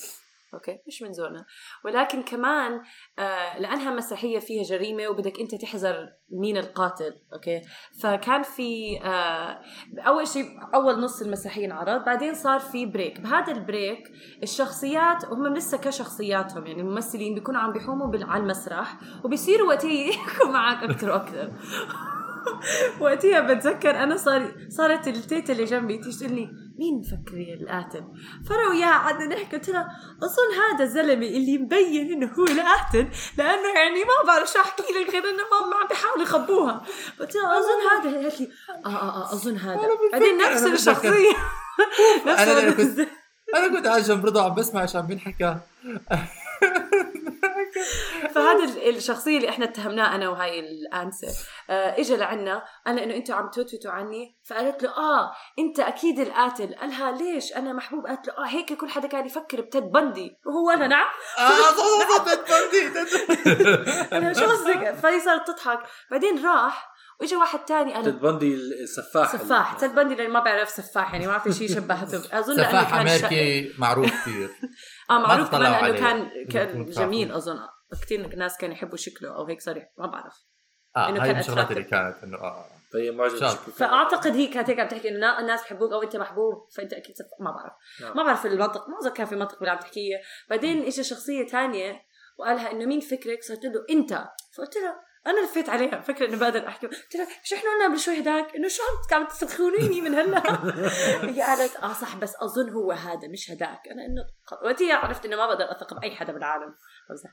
[0.54, 1.46] okay مش من ذوقنا.
[1.86, 2.82] ولكن كمان
[3.20, 7.62] آه، لأنها مسرحيه فيها جريمة وبدك أنت تحذر مين القاتل okay؟
[8.02, 9.62] فكان في آه،
[9.98, 14.12] أول شيء أول نص المسرحيه انعرض بعدين صار في break بهذا ال break
[14.44, 20.84] الشخصيات هم لسه كشخصياتهم يعني الممثلين بيكونوا عم بيحوموا على المسرح وبيصيروا وقتها يحكوا معك
[20.84, 21.52] أكثر وأكثر
[23.02, 28.04] وقتها بتذكر أنا صار صارت التيتا اللي جنبي تيجي تقول لي مين مفكري القاتل؟
[28.50, 29.88] فانا وياها قعدنا نحكي قلت لها
[30.24, 35.10] أظن هذا الزلمه اللي مبين إنه هو القاتل لأنه يعني ما بعرف شو أحكي لك
[35.12, 36.84] غير إنه ما عم بيحاولوا يخبوها
[37.20, 38.50] قلت لها أظن هذا قالت لي
[38.86, 38.92] آه آه
[39.30, 40.64] آه أظن هذا بعدين نفس.
[40.64, 42.78] الشخصية الوقت.
[42.78, 43.08] كنت-
[43.56, 45.58] أنا كنت قاعد جنب رضا عم بسمع عم بينحكى
[48.36, 51.28] فهذا ال- الشخصية اللي إحنا اتهمناه أنا وهاي الانسه
[51.70, 54.38] آه اجى لعنا قال انه أنتوا عم توتوتوا عني.
[54.50, 56.76] فقالت له آه أنت أكيد القاتل.
[56.76, 58.08] قالها ليش؟ أنا محبوب.
[58.08, 60.32] قالت له آه هيك كل حدا كان يفكر بتيد بندي.
[60.46, 61.08] وهو أنا نعم.
[61.40, 63.00] آه صح صح تتبندي
[64.18, 65.80] أنا شو قصدك؟ فهي صارت تضحك.
[66.12, 66.90] بعدين راح
[67.22, 69.74] واجى واحد تاني قال تيد بندي السفاح سفاح.
[69.74, 74.08] تيد بندي اللي ما بعرف سفاح يعني ما في شيء شبهته أظن سفاح أمريكي معروف
[74.22, 74.50] كثير
[75.10, 75.62] آه معروف كمان.
[75.72, 76.86] لأنه كان كان.
[76.86, 77.60] جميل أظن
[78.02, 80.34] كثير ناس كانوا يحبوا شكله أو هيك صريح ما بعرف
[80.98, 81.72] آه إنه هاي كان الشغلات.
[81.72, 83.50] اللي كانت إنه آه فهي معجبه شاب.
[83.58, 83.74] بشكله.
[83.76, 87.16] فأعتقد هي كانت هيك عم تحكي إنه نا- الناس بحبوك أو أنت محبوب فأنت أكيد
[87.16, 87.26] سف...
[87.40, 88.18] ما بعرف نعم.
[88.18, 90.16] ما بعرف المنطق ما اذكر كان في منطق باللي عم تحكيه
[90.50, 92.02] بعدين اجى شخصية تانية
[92.38, 94.12] وقالها إنه مين فكرك صرت له أنت
[94.58, 98.00] فقلت لها أنا لفيت عليها فكرة إنه بقدر أحكي قلت لها مش إحنا قلنا قبل
[98.00, 100.40] شوي هداك؟ إنه شو عم عم تسخونيني من هلا؟
[101.32, 103.88] هي قالت آه صح بس أظن هو هذا مش هداك.
[103.92, 104.22] أنا إنه
[104.66, 106.76] وقتها عرفت إنه ما بقدر أثق بأي حدا بالعالم.
[107.10, 107.30] بمزح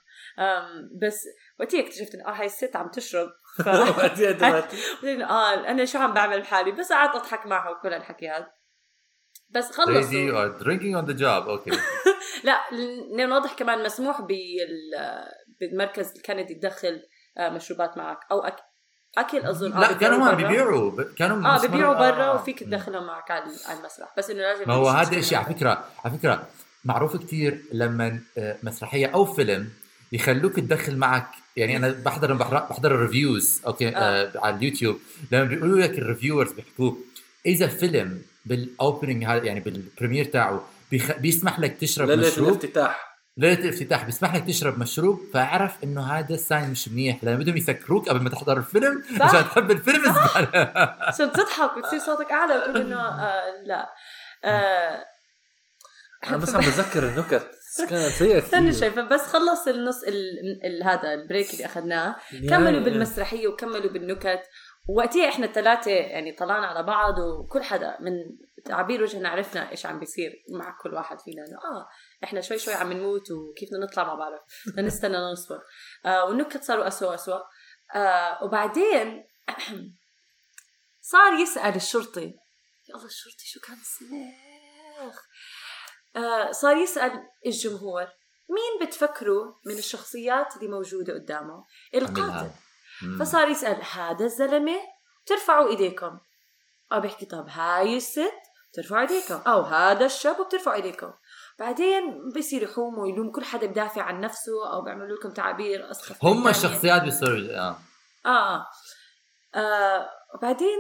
[1.03, 1.21] بس
[1.61, 3.29] وقتها اكتشفت إنه آه هاي الست عم تشرب
[3.65, 3.69] ف...
[5.31, 8.51] آه أنا شو عم بعمل بحالي؟ بس قعدت أضحك معها وكل الحكي هذا
[9.51, 9.93] بس خلصوا.
[10.33, 11.71] Or drinking on the job أوكي
[12.45, 14.69] لا ل- نوضح كمان مسموح بال
[15.61, 17.03] بالمركز الكندي تدخل
[17.39, 18.19] مشروبات معك.
[18.31, 18.57] أو أك...
[19.19, 19.73] أكل أظن.
[19.73, 20.35] آه، لا كانوا ما.
[20.35, 22.35] بيبيعوا كانوا آه ببيعوا برا آه.
[22.35, 24.09] وفيك تدخلهم معك على على المسرح.
[24.19, 26.47] بس إنه لازم ما هو هذا الشيء على فكرة على فكرة
[26.85, 29.69] معروف كثير لما آه، مسرحية أو فيلم
[30.13, 31.29] يخلوك تدخل معك.
[31.57, 33.91] يعني أنا بحضر بحضر, بحضر ال reviews okay آه.
[33.93, 34.33] آه.
[34.47, 34.99] على اليوتيوب.
[35.33, 36.93] لما بيقولوا لك ال reviewers بيحكوا
[37.47, 41.13] إذا فيلم بال opening هذا يعني بال premiere تاعه بيخ...
[41.19, 42.49] بيسمح لك تشرب مشروب.
[42.49, 43.16] الافتتاح.
[43.39, 47.25] ليلة الافتتاح بيسمح لك تشرب مشروب فاعرف إنه هذا ال sign مش منيح.
[47.25, 49.23] لأن بدهم يسكروك قبل ما تحضر الفيلم صح.
[49.23, 50.73] عشان تحب الفيلم الزباله
[51.09, 53.89] عشان تضحك وتصير صوتك أعلى وتقول إنه آه لا.
[54.45, 55.05] آه.
[56.29, 60.15] أنا بس عم بتذكر النكت كانت سيئه استنى شوي فبس خلص النص ال...
[60.65, 60.85] ال...
[60.85, 62.17] هذا البريك اللي أخذناه.
[62.51, 64.43] كملوا بالمسرحية وكملوا بالنكت.
[64.89, 68.13] وقتها إحنا الثلاثه يعني طلعنا على بعض وكل حدا من
[68.67, 71.43] تعابير وجهنا عرفنا إيش عم بيصير مع كل واحد فينا.
[71.47, 71.89] إنه آه
[72.25, 75.61] إحنا شوي شوي عم نموت وكيف بدنا نطلع ما بعرف بدنا نستنى نصبر
[76.07, 77.43] آه والنكت صاروا اسوء اسوء
[77.95, 79.25] آه وبعدين
[81.13, 82.35] صار يسأل الشرطي
[82.89, 85.27] يا الله الشرطي شو كان صنيخ
[86.17, 87.13] آه صار يسأل
[87.47, 88.09] الجمهور
[88.49, 92.51] مين بتفكروا من الشخصيات اللي موجودة قدامه؟ القاتل.
[93.21, 94.81] فصار يسأل هذا الزلمة
[95.27, 96.19] ترفعوا إيديكم.
[96.93, 98.33] أو بيحكي طب هاي الست
[98.73, 101.13] ترفعوا ايديكم أو هذا الشاب وبترفعوا ايديكم
[101.59, 106.31] بعدين بصير يحوموا ويلوم كل حدا بدافع عن نفسه أو بيعملوا لكم تعابير أسخف من
[106.31, 106.49] هم.
[106.49, 107.79] الشخصيات بيصيروا آه.
[108.27, 108.67] آه آه,
[109.59, 110.79] آه وبعدين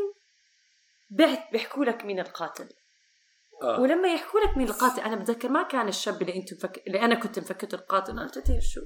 [1.10, 2.68] بيحت- بيحكوا لك مين القاتل.
[3.62, 3.80] آه.
[3.80, 6.82] ولما يحكوا لك مين القاتل أنا بتذكر ما كان الشاب اللي أنت مفك...
[6.86, 8.12] اللي أنا كنت مفكرته القاتل.
[8.12, 8.80] أنا قلت له شو؟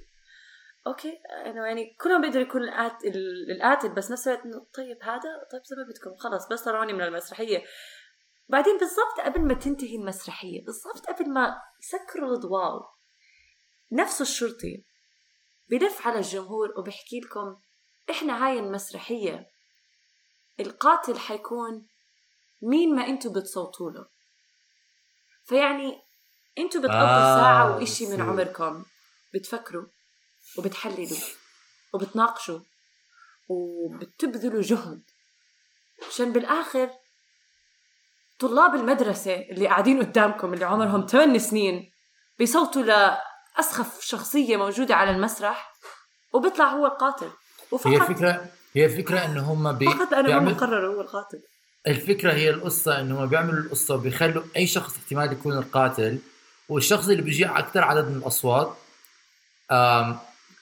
[0.87, 3.13] أوكي إنه يعني كلهم بيقدروا يكون القاتل
[3.57, 5.21] القاتل بس نفس الوقت إنه طيب هذا
[5.53, 7.63] طيب زي ما بدكم خلص بس طلعوني من المسرحية.
[8.51, 12.91] بعدين بالضبط قبل ما تنتهي المسرحية بالضبط قبل ما يسكروا الاضواء
[13.93, 14.85] نفس الشرطي
[15.71, 17.57] بلف على الجمهور وبحكي لكم
[18.11, 19.47] إحنا هاي المسرحية
[20.61, 21.87] القاتل حيكون
[22.63, 24.07] مين ما أنتم بتصوتوا له
[25.45, 26.03] فيعني
[26.59, 28.21] أنتم بتقضوا آه، ساعة وإشي من.
[28.21, 28.85] عمركم
[29.35, 29.87] بتفكروا
[30.59, 31.19] وبتحللوا
[31.95, 32.61] وبتناقشوا
[33.49, 35.03] وبتبذلوا جهد
[36.09, 36.91] عشان بالآخر
[38.41, 41.93] طلاب المدرسة اللي قاعدين قدامكم اللي عمرهم 8 سنين
[42.39, 45.73] بيصوتوا لأسخف شخصية موجودة على المسرح
[46.33, 47.27] وبيطلع هو القاتل.
[47.27, 47.33] هي
[47.73, 49.87] وفقط الفكرة هي الفكرة انه هم بي...
[49.87, 50.53] فقط أنا بيعمل...
[50.53, 51.43] مقرر هو القاتل.
[51.87, 56.19] الفكرة هي القصة انه هم بيعملوا القصة وبيخلوا أي شخص احتمال يكون القاتل
[56.69, 58.77] والشخص اللي بيجي أكثر عدد من الأصوات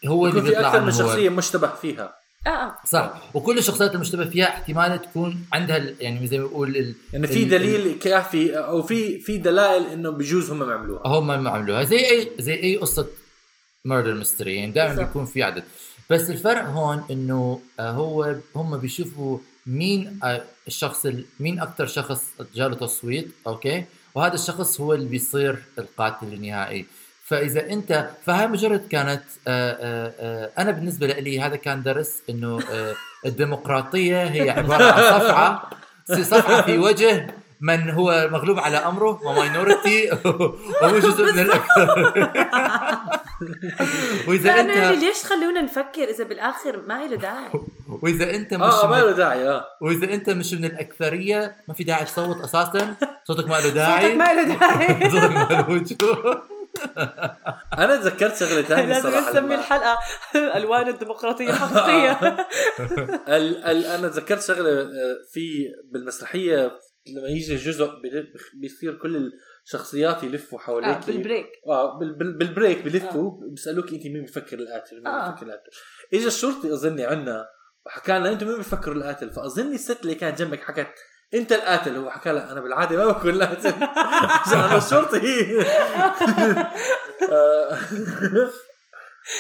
[0.07, 2.18] هو اللي يكون في بيطلع أكثر من شخصية مشتبه فيها.
[2.47, 2.75] آه آه.
[2.87, 3.23] صح.
[3.35, 6.95] وكل الشخصيات المشتبه فيها احتمال تكون عندها ال- يعني زي ما بقول ال...
[7.13, 11.07] يعني في ال- دليل كافي أو في في دلائل إنه بجوز هم عملوها.
[11.07, 11.83] هم ما عملوها.
[11.85, 13.07] زي اي زي أي قصة
[13.85, 14.95] murder mystery يعني دائما.
[15.05, 15.65] بيكون في عدد.
[16.11, 22.25] بس الفرق هون إنه آه، هو هم بيشوفوا مين آه، الشخص ال- مين أكثر شخص
[22.55, 26.87] جاله تصويت okay؟ وهذا الشخص هو اللي بيصير القاتل النهائي.
[27.29, 32.61] فإذا انت فهي مجرد كانت آه، آه، آه، أنا بالنسبة لي هذا كان درس إنه
[33.27, 35.71] الديمقراطية هي عبارة عن صفعه
[36.07, 37.27] صفعه في وجه
[37.61, 40.11] من هو مغلوب على أمره وماينورتي
[40.83, 42.13] وهو جزء من الاكثر
[44.29, 47.51] وإذا فانا يعني انت ليش خلونا نفكر إذا بالآخر ما له داعي؟
[48.03, 49.65] وإذا أنت مش آه ما له داعي آه.
[49.81, 54.15] وإذا أنت مش من الأكثرية ما في داعي تصوت أساسا صوتك ما له صوتك داعي
[54.15, 55.11] ما له داعي.
[55.11, 55.99] صوتك ما له وجود
[57.79, 59.99] أنا تذكرت شغلة ثانية لازم نسمي الحلقة
[60.57, 62.13] ألوان الديمقراطية الحقيقيه
[63.37, 66.79] ال ال أنا تذكرت شغلة آه، في بالمسرحية
[67.17, 69.33] لما يجي جزء بي- بيصير كل
[69.67, 71.47] الشخصيات يلفوا آه حواليك بال break.
[71.67, 75.31] آه بال- بال- بال break بلفوا بيسالوك انت مين بيفكر القاتل مين آه.
[75.31, 75.71] بيفكر القاتل.
[76.15, 77.47] اجى الشرطي أظني عنا
[77.87, 79.31] وحكى لنا أنتم مين بيفكروا القاتل.
[79.31, 80.95] فأظني الست اللي كانت جنبك حكت
[81.35, 81.97] انت القاتل.
[81.97, 83.75] هو حكى لها أنا بالعادة ما بكون القاتل
[84.47, 85.47] عشان أنا الشرطي.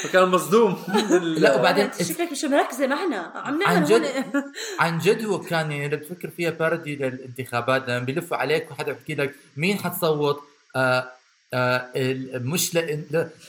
[0.03, 0.83] فكان مصدوم.
[1.39, 3.17] لا، وبعدين- شكلك مش مركزة معنا.
[3.35, 4.53] عم عن نعمل جد؟ هون.
[4.79, 9.15] عن جد هو كان يعني اذا بتفكر فيها بارودي للانتخابات لما بيلفوا عليك وحدا بيحكي
[9.15, 10.41] لك مين حتصوت
[10.77, 11.09] آه
[11.55, 11.89] آه
[12.35, 13.03] مش ل...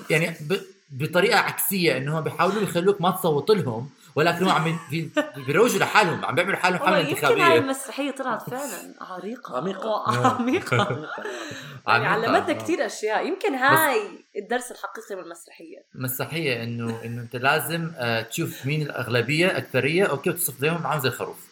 [0.09, 0.57] يعني ب...
[0.91, 3.89] بطريقة عكسية إنه هم بيحاولوا يخلوك ما تصوت لهم.
[4.15, 4.79] ولكن هم عم
[5.45, 10.03] بيروجوا لحالهم عم بيعملوا حالهم حملة يمكن هاي انتخابيه المسرحية طلعت فعلا عريقه عميقة.
[10.39, 11.07] عميقة.
[11.87, 12.07] يعني.
[12.07, 13.27] علمتنا كثير أشياء.
[13.27, 14.01] يمكن هاي
[14.35, 20.29] الدرس الحقيقي من المسرحيه مسرحية انه إنه أنت لازم آه تشوف مين الأغلبية اكثريه أوكي
[20.29, 21.49] وتصف زيهم عامل زي الخروف.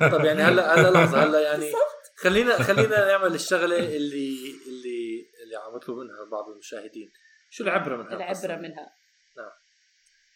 [0.00, 1.72] طب يعني هلا هلا لحظة هلا يعني
[2.16, 7.12] خلينا خلينا نعمل الشغلة اللي اللي اللي عم منها بعض المشاهدين.
[7.50, 9.01] شو العبرة من العبرة هالقصة؟ منها.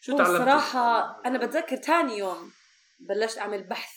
[0.07, 2.51] شو تعلمت؟ الصراحة أنا بتذكر تاني يوم
[2.99, 3.91] بلشت أعمل بحث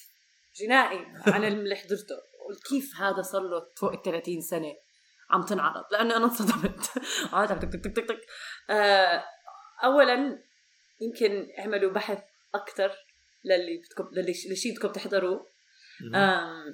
[0.61, 2.17] جنائي عن اللي حضرته.
[2.49, 4.73] قلت كيف هذا صار له فوق ال 30 سنة
[5.31, 6.91] عم تنعرض؟ لأنه أنا انصدمت.
[7.33, 8.21] عم تك تك تك تك تك.
[8.71, 9.25] آه،
[9.85, 10.39] أولا
[11.01, 12.19] يمكن اعملوا بحث
[12.55, 12.93] أكثر
[13.45, 15.51] للي بدكم للي لشي بدكم تحضروه.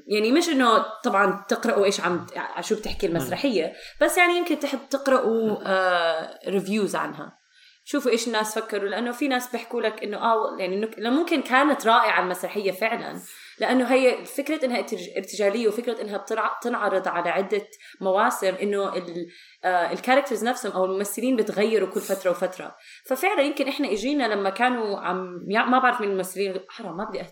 [0.06, 2.26] يعني مش إنه طبعا تقرأوا إيش عم
[2.60, 7.45] شو بتحكي المسرحية بس يعني يمكن تحب تقرأوا ريفيوز عنها.
[7.88, 12.22] شوفوا إيش الناس فكروا لأنه في ناس بيحكوا لك إنه آه يعني ممكن كانت رائعة
[12.22, 13.20] المسرحية فعلا
[13.60, 16.24] لأنه هي فكرة إنها ارتج- ارتجالية وفكرة إنها
[16.60, 17.66] بتنعرض على عدة
[18.00, 19.26] مواسم إنه ال-
[19.64, 22.76] آه، ال characters نفسهم أو الممثلين بتغيروا كل فترة وفترة.
[23.06, 27.22] ففعلا يمكن إحنا إجينا لما كانوا عم ما بعرف مين الممثلين حرام ما بدي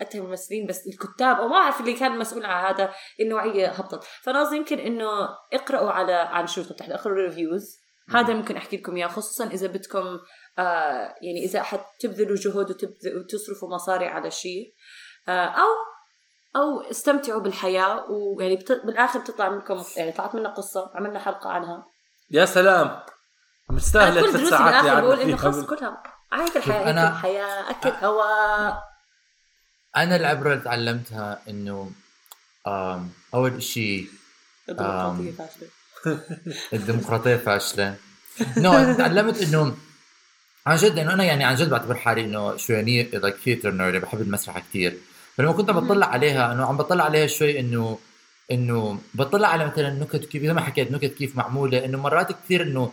[0.00, 4.04] أتهم الممثلين بس الكتاب أو ما أعرف اللي كان مسؤول عن هذا النوعيه هبطت.
[4.40, 9.06] قصدي يمكن إنه اقرأوا على عن شو تحت اقرأوا reviews هذا ممكن أحكي لكم إياه
[9.08, 10.18] خصوصا إذا بدكم
[10.58, 14.74] آه يعني إذا حتبذلوا جهد وتبذ- وتصرفوا مصاري على شيء
[15.28, 15.66] آه أو
[16.56, 18.72] أو استمتعوا بالحياة ويعني بت...
[18.72, 21.86] بالآخر بتطلع منكم يعني طلعت منا قصة عملنا حلقة عنها.
[22.30, 23.00] يا سلام!
[23.70, 25.36] مستاهلة كل ثلاث دروسي ساعات بالآخر اللي بقول إنه.
[25.36, 28.82] خلص كلها هيك الحياة أنا- الحياة أكل هواء
[29.96, 31.90] أنا العبرة اللي تعلمتها إنه
[33.34, 34.08] أول شيء
[36.72, 37.94] الديمقراطية فاشلة.
[38.56, 39.76] نو تعلمت إنه
[40.66, 44.20] عن جد إنه أنا يعني عن جد بعتبر حالي إنه شوي like theater nerd بحب
[44.20, 44.96] المسرح كثير.
[45.36, 47.98] فلما كنت عم بطلع عليها إنه عم بطلع عليها شوي إنه
[48.50, 52.62] إنه بطلع على مثلا نكت كيف زي ما حكيت نكت كيف معمولة إنه مرات كثير
[52.62, 52.92] إنه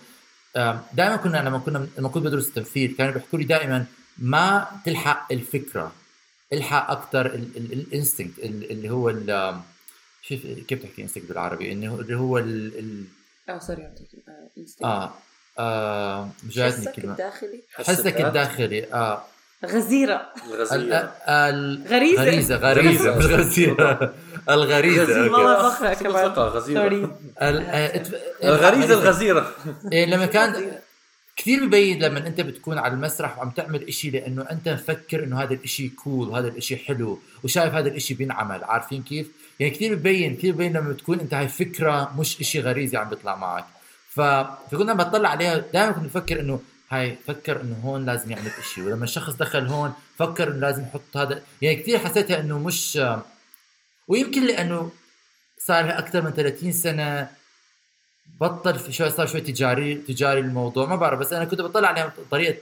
[0.94, 3.86] دائما كنا لما كنا لما كنت بدرس التمثيل كانوا بيحكوا لي دائما
[4.18, 5.92] ما تلحق الفكرة
[6.54, 9.60] الحق أكثر ال instinct اللي هو ال-
[10.28, 13.04] كيف كيف تحكي instinct بالعربي؟ إنه اللي هو ال, ال...
[13.50, 13.92] آه sorry آه،
[14.58, 14.92] إنستغرام.
[14.92, 15.12] آه
[15.60, 17.12] آه مش جايتني حسك كلمة.
[17.12, 19.24] الداخلي؟ حسك الداخلي آه.
[19.66, 20.16] غزيرة.
[20.48, 21.14] ال- الغزيرة.
[21.28, 22.24] ال- غريزة.
[22.24, 24.14] غريزة غريزة مش غزيرة.
[24.50, 25.30] أوكي.
[25.30, 26.26] والله بقرا ثقة كمان.
[26.32, 26.82] غزيرة.
[26.84, 27.04] sorry.
[27.42, 28.04] ال- آه،
[28.94, 29.54] الغزيره
[29.94, 30.72] إيه لما كان
[31.36, 35.54] كثير ببين لما أنت بتكون على المسرح وعم تعمل إشي لأنه أنت مفكر إنه هذا
[35.54, 38.64] الإشي cool وهذا الإشي حلو وشايف هذا الإشي بينعمل.
[38.64, 39.28] عارفين كيف؟
[39.62, 43.36] يعني كثير ببين كثير ببين لما بتكون أنت هاي فكرة مش إشي غريزي عم بيطلع
[43.36, 43.66] معك.
[44.10, 44.22] ف...
[44.72, 49.04] فكنا بطلع عليها دائما كنت بفكر إنه هاي فكر إنه هون لازم يعمل إشي ولما
[49.04, 53.00] الشخص دخل هون فكر إنه لازم يحط هذا يعني كثير حسيتها إنه مش
[54.08, 54.92] ويمكن لأنه
[55.58, 57.30] صار لها أكثر من 30 سنة
[58.42, 62.14] بطل في شوي صار شوي تجاري تجاري الموضوع ما بعرف بس أنا كنت بطلع عليها
[62.28, 62.56] بطريقه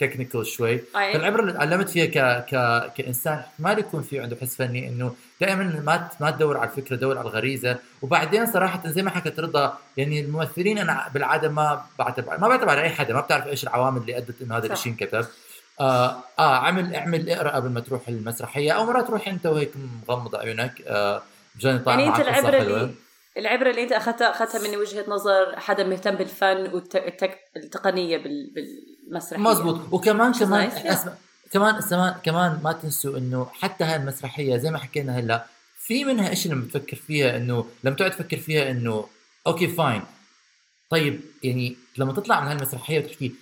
[0.00, 0.74] تكنيكال شوي.
[0.74, 2.44] آه، فالعبره اللي تعلمت فيها ك...
[2.44, 2.54] ك...
[2.96, 7.18] كإنسان ما يكون في عنده حس فني إنه دائما ما ما تدور على الفكرة دور
[7.18, 7.78] على الغريزة.
[8.02, 12.82] وبعدين صراحة زي ما حكت رضا يعني الممثلين أنا بالعادة ما بعتبر ما بعتبر على
[12.82, 14.72] أي حدا ما بتعرف إيش العوامل اللي أدت إنه هذا.
[14.72, 15.26] الشيء انكتب.
[15.80, 19.72] آه, آه اعمل اعمل اقرأ قبل ما تروح المسرحية أو مرات تروح أنت وهيك
[20.08, 20.82] مغمض عيونك.
[20.86, 21.22] آه
[21.56, 22.58] مشان يطلع يعني أنت العبرة.
[22.58, 22.90] اللي
[23.36, 26.70] العبرة اللي انت اخذتها أخذتها من وجهة نظر حدا مهتم بالفن
[27.54, 29.42] والتقنيه بالمسرحية.
[29.42, 29.92] مزبوط.
[29.92, 30.70] وكمان كمان.
[30.70, 31.14] اسمع
[31.52, 35.46] كمان كمان كمان ما تنسوا إنه حتى هاي المسرحية زي ما حكينا هلأ
[35.78, 39.06] في منها إشي لما تفكر فيها انه لما تقعد تفكر فيها إنه
[39.46, 40.02] okay fine
[40.90, 43.34] طيب يعني لما تطلع من هالمسرحية وتحكي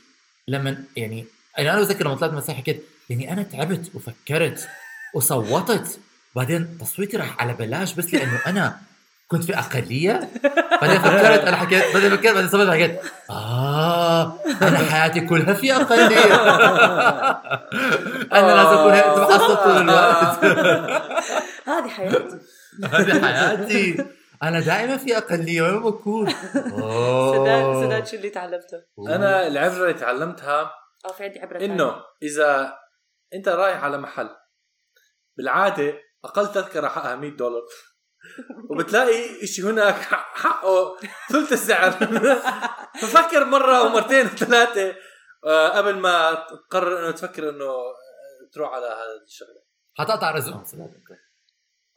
[0.48, 1.24] لما يعني
[1.58, 4.68] يعني أنا بتذكر لما طلعت من المسرحية حكيت يعني أنا تعبت وفكرت
[5.14, 6.00] وصوتت
[6.36, 8.80] بعدين تصويتي راح على بلاش بس لأنه أنا
[9.28, 10.30] كنت في أقلية؟
[10.80, 16.34] بعدين فكرت أنا حكيت بعدين فكرت بعدين صوتت حكيت آه أنا حياتي كلها في أقلية.
[18.38, 20.44] أنا لازم أكون هيك بحصل طول الوقت.
[21.70, 22.38] هذه حياتي.
[22.84, 24.04] هذه حياتي.
[24.42, 26.30] أنا دائما في أقلية وين ما بكون.
[27.34, 30.72] سداد سداد شو اللي تعلمته؟ أنا العبرة اللي تعلمتها
[31.04, 32.74] آه في عندي عبرة إنه إذا
[33.34, 34.30] أنت رايح على محل
[35.36, 37.62] بالعادة أقل تذكرة حقها 100 دولار.
[38.70, 40.96] وبتلاقي شيء هناك حق- حقه
[41.30, 41.90] ثلث السعر.
[43.02, 44.94] ففكر مرة ومرتين وثلاثة
[45.44, 46.34] آه، قبل ما
[46.68, 47.94] تقرر إنه تفكر إنه آه،
[48.52, 49.62] تروح على هذه الشغلة.
[49.98, 50.64] حتقطع رزقهم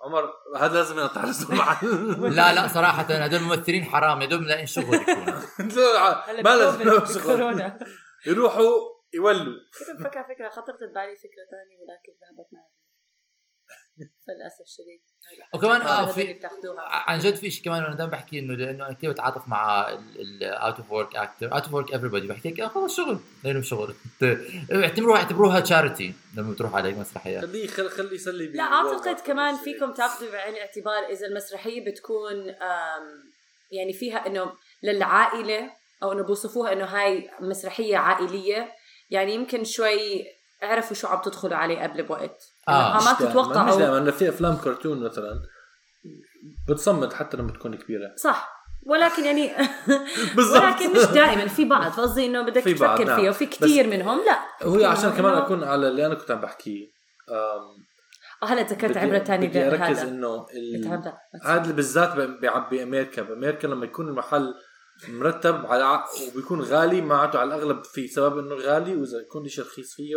[0.02, 1.82] عمر هذا لازم نقطع رزقه مع
[2.30, 4.86] لا لا صراحة هدول الممثلين حرام يا دوب لاقيين شغل
[6.46, 7.72] ما لازم شغل.
[8.28, 8.72] يروحوا
[9.14, 9.54] يولوا.
[9.80, 12.70] كنت بفكر فكرة خطرت ببالي فكرة ثانية ولكن ذهبت معي.
[14.30, 15.02] للاسف الشديد.
[15.54, 16.40] وكمان آه في
[16.80, 20.31] عن جد في شيء كمان أنا دائما بحكي إنه لأنه أنا كثير بتعاطف مع ال
[20.31, 22.28] out of work actor out of work everybody.
[22.30, 23.20] بحكي لك آه خلص شغل.
[23.44, 23.96] لأنه شغل.
[24.74, 29.94] اعتبروها اعتبروها charity لما بتروح على مسرحيات خليه خل- خليه يسلي لا أعتقد كمان فيكم
[29.94, 32.46] تاخذوا بعين الاعتبار إذا المسرحية بتكون
[33.72, 34.52] يعني فيها إنه
[34.84, 35.72] للعائلة
[36.04, 38.72] أو إنه بوصفوها إنه هاي مسرحية عائلية.
[39.10, 40.26] يعني يمكن شوي
[40.62, 42.44] عرفوا شو عم تدخلوا عليه قبل بوقت.
[42.70, 45.34] آه، ما مش تتوقعوا دائما في أفلام كرتون مثلا
[46.70, 48.12] بتصمد حتى لما تكون كبيرة.
[48.18, 48.62] صح.
[48.86, 49.52] ولكن يعني
[50.36, 50.64] بالضبط.
[50.64, 51.92] ولكن مش دائما في بعض.
[51.92, 53.20] فقصدي إنه بدك في تفكر نعم.
[53.22, 54.22] فيه وفي كثير منهم.
[54.26, 54.68] لا.
[54.68, 56.88] هو عشان منهم كمان إنه- أكون على اللي أنا كنت عم بحكيه.
[57.30, 57.76] آه،
[58.48, 60.02] هلا تذكرت بدي- عبرة ثانية بدي أركز هذا.
[60.10, 61.02] إنه ال-
[61.44, 63.22] هذا بالذات ب- بع- بأمريكا.
[63.22, 64.54] بأمريكا لما يكون المحل
[65.10, 69.96] مرتب على وبيكون غالي معناته على الأغلب في سبب إنه غالي وإذا يكون شيء رخيص
[69.96, 70.16] فيه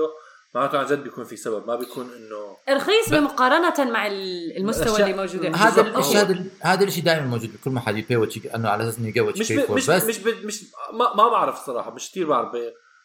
[0.55, 5.13] معناته عن جد بيكون في سبب ما بيكون إنه رخيص مقارنه مع ال- المستوى اللي
[5.17, 5.99] موجود هذا بالضبط.
[5.99, 8.17] الشيء هذا هذا الشيء دائما موجود بكل محل يبي
[8.55, 10.19] إنه على أساس إنه واتش مش مش بس مش.
[10.21, 12.53] مش ما, ما بعرف صراحة مش كثير بعرف.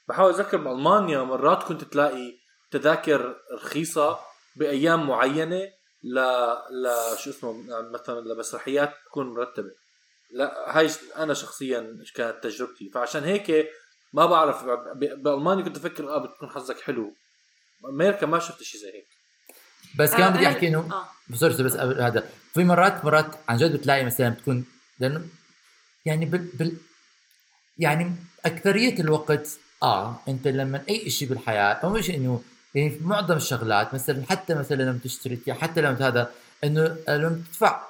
[0.07, 2.33] بحاول أتذكر بألمانيا مرات كنت تلاقي
[2.71, 4.17] تذاكر رخيصة
[4.55, 5.61] بأيام معينة
[6.03, 6.19] ل
[6.83, 7.53] ل شو اسمه
[7.93, 9.69] مثلا لمسرحيات تكون مرتبة
[10.33, 13.67] لا هاي أنا شخصيا كانت تجربتي فعشان هيك
[14.13, 17.13] ما بعرف بألمانيا كنت أفكر آه بتكون حظك حلو
[17.85, 19.07] أمريكا ما شفت شيء زي هيك.
[19.95, 20.89] بس كمان آه، بدي أحكي انه
[21.33, 22.29] sorry sorry بس قبل هذا.
[22.53, 24.65] في مرات مرات عن جد بتلاقي مثلا بتكون
[24.99, 25.21] لأنه
[26.05, 26.77] يعني بال, بال
[27.77, 28.15] يعني
[28.45, 29.47] أكثرية الوقت
[29.83, 32.43] آه أنت لما أي شيء بالحياة أو مش انه
[32.75, 36.31] يعني في معظم الشغلات مثلا حتى مثلا لما تشتري حتى لما هذا
[36.63, 37.81] إنه لما تدفع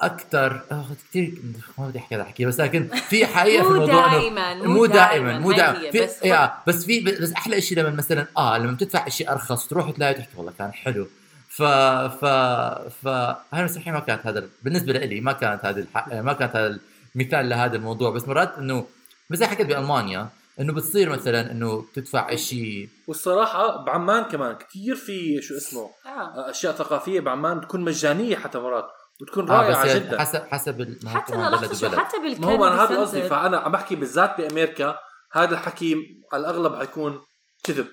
[0.00, 1.34] أكثر آه كثير
[1.78, 4.86] ما بدي أحكي هذا احكي بس لكن في حقيقة في مو الموضوع إنه دائما مو
[4.86, 8.76] دائما مو دائما في بس يا بس في بس أحلى شيء لما مثلا آه لما
[8.76, 11.06] تدفع شيء أرخص تروح تلاقي تحكي والله كان حلو.
[11.48, 12.24] ف ف
[13.02, 13.08] ف
[13.52, 16.08] هاي ما كانت هذا بالنسبة لي ما كانت هذه الح...
[16.08, 16.78] ما كانت هذا
[17.16, 18.10] المثال لهذا الموضوع.
[18.10, 18.86] بس مرات انه
[19.30, 20.28] ما حكيت بألمانيا
[20.60, 26.50] إنه بتصير مثلا إنه تدفع شيء والصراحة بعمان كمان كثير في شو اسمه آه.
[26.50, 28.88] أشياء ثقافية بعمان بتكون مجانية حتى مرات.
[29.20, 30.20] بتكون آه رائعة بس جدا.
[30.20, 31.96] حسب حسب حتى لحظه شو.
[31.96, 34.98] حتى ما هو أنا هذا قصدي فأنا عم بحكي بالذات بأمريكا
[35.32, 35.96] هذا الحكي
[36.32, 37.20] على الأغلب حيكون
[37.64, 37.86] كذب.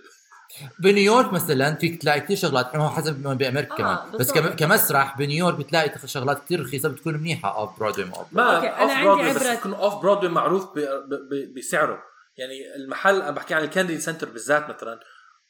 [0.79, 3.73] بنيويورك مثلا فيك تلاقي كثير شغلات هو حسب ما بأمريكا.
[3.73, 4.37] آه، كمان بس بالضبط.
[4.37, 8.67] كم- كمسرح بنيويورك بتلاقي شغلات كثير رخيصة بتكون منيحة off Broadway ما off ما okay،
[8.67, 11.99] أنا off عندي برودواي بس عبرة- يكون off Broadway معروف ب- ب- ب- بسعره.
[12.37, 14.99] يعني المحل أنا بحكي عن ال Kennedy Center بالذات مثلا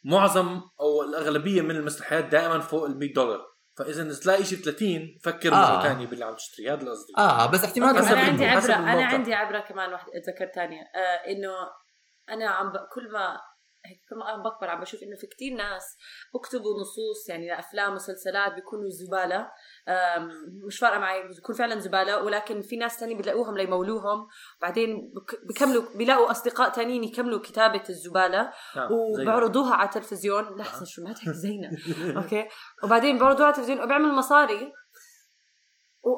[0.05, 3.41] معظم أو الأغلبية من المسرحيات دائما فوق ال 100 دولار.
[3.77, 5.55] فإذا اذا تلاقي شيء 30 فكر آه.
[5.75, 8.45] مره ثانية باللي عم تشتري هذا قصدي آه بس احتمال أنا عندي.
[8.45, 9.05] عبرة أنا.
[9.05, 11.53] عندي عبرة كمان واحدة أتذكر ثانية آه إنه
[12.29, 12.75] أنا عم ب...
[12.93, 13.37] كل ما
[13.85, 15.83] هيك كل ما عم بكبر عم بشوف إنه في كتير ناس
[16.33, 19.51] بكتبوا نصوص يعني لأفلام مسلسلات بيكونوا زبالة
[20.67, 24.27] مش فارقة معي بيكون فعلا زبالة ولكن في ناس تانية بيلاقوهم ليمولوهم
[24.61, 30.57] بعدين بك- بيكملوا بيلاقوا أصدقاء تانيين يكملوا كتابة الزبالة زي وبعرضوها على التلفزيون.
[30.57, 31.69] لحظه شو ما تحكي زينا.
[32.23, 32.47] أوكي؟
[32.83, 34.73] وبعدين بعرضوها على التلفزيون وبيعمل مصاري.
[36.03, 36.09] و...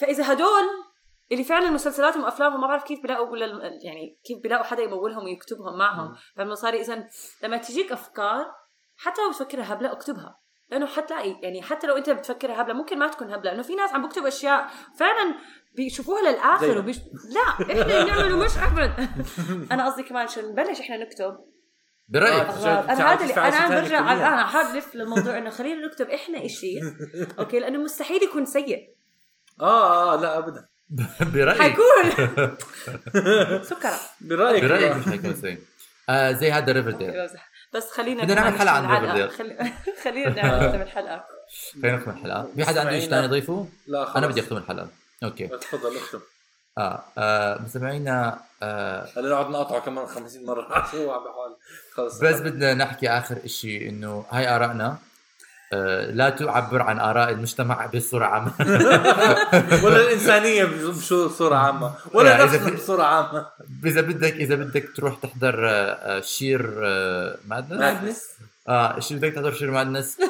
[0.00, 0.64] فإذا هدول
[1.32, 3.78] اللي فعلا مسلسلاتهم وأفلامهم ما بعرف كيف بيلاقوا لل...
[3.84, 6.08] يعني كيف بيلاقوا حدا يمولهم ويكتبهم معهم.
[6.08, 6.16] مم.
[6.36, 6.80] بيعمل مصاري.
[6.80, 7.08] اذا
[7.42, 8.54] لما تجيك أفكار
[8.96, 10.43] حتى لو بتفكرها هبله أكتبها.
[10.70, 13.50] لأنه حتلاقي يعني حتى لو أنت بتفكرها هبلة ممكن ما تكون هبلة.
[13.50, 15.34] لأنه في ناس عم بكتب أشياء فعلا
[15.74, 16.78] بيشوفوها للآخر.
[16.78, 16.96] وبيش...
[17.28, 19.08] لا إحنا بنعمله مش ابدا
[19.72, 21.36] أنا قصدي كمان عشان نبلش إحنا نكتب.
[22.08, 22.48] برأيك.
[22.48, 22.84] آه.
[22.84, 24.28] أنا هذا اللي أنا برجع كليا.
[24.28, 26.80] أنا حادف للموضوع إنه خلينا نكتب إحنا إشي.
[27.38, 28.94] أوكي لأنه مستحيل يكون سيء.
[29.60, 30.68] آه آه لا ابدا.
[31.34, 31.62] برأيك.
[31.62, 32.12] حيكون
[33.62, 34.00] سكرة.
[34.20, 34.64] برأيك.
[34.64, 35.58] برأيك حيكون زي
[36.08, 37.28] آه زي هذا Riverdale.
[37.74, 39.30] بس خلينا بدنا نعمل حلقة عن Riverdale.
[39.30, 39.72] خلي-
[40.04, 41.24] خلينا نعمل نختم الحلقة
[41.82, 42.48] خلينا نختم الحلقة.
[42.56, 43.10] في حدا عنده شيء.
[43.10, 44.88] ثاني يضيفه؟ لا خلص أنا بدي أختم الحلقة.
[45.24, 45.46] okay.
[45.48, 46.20] تفضل اختم.
[46.78, 50.62] آه, آه مستمعينا آه هلا نقعد نقطعه كمان 50 مرة.
[50.94, 51.56] هو عم بحاول.
[51.94, 52.18] خلص.
[52.18, 54.96] بس بدنا نحكي آخر شيء إنه هاي آرائنا.
[56.10, 58.52] لا تعبر عن آراء المجتمع بصورة عامة.
[59.84, 61.94] ولا الإنسانية بشو- بصورة عامة.
[62.14, 63.46] ولا يعني إذا نفسنا بصورة عامة.
[63.84, 68.24] إذا بدك إذا بدك تروح تحضر آه آه، Shear آه Madness Madness
[68.68, 70.16] آه شو بدك تحضر Shear Madness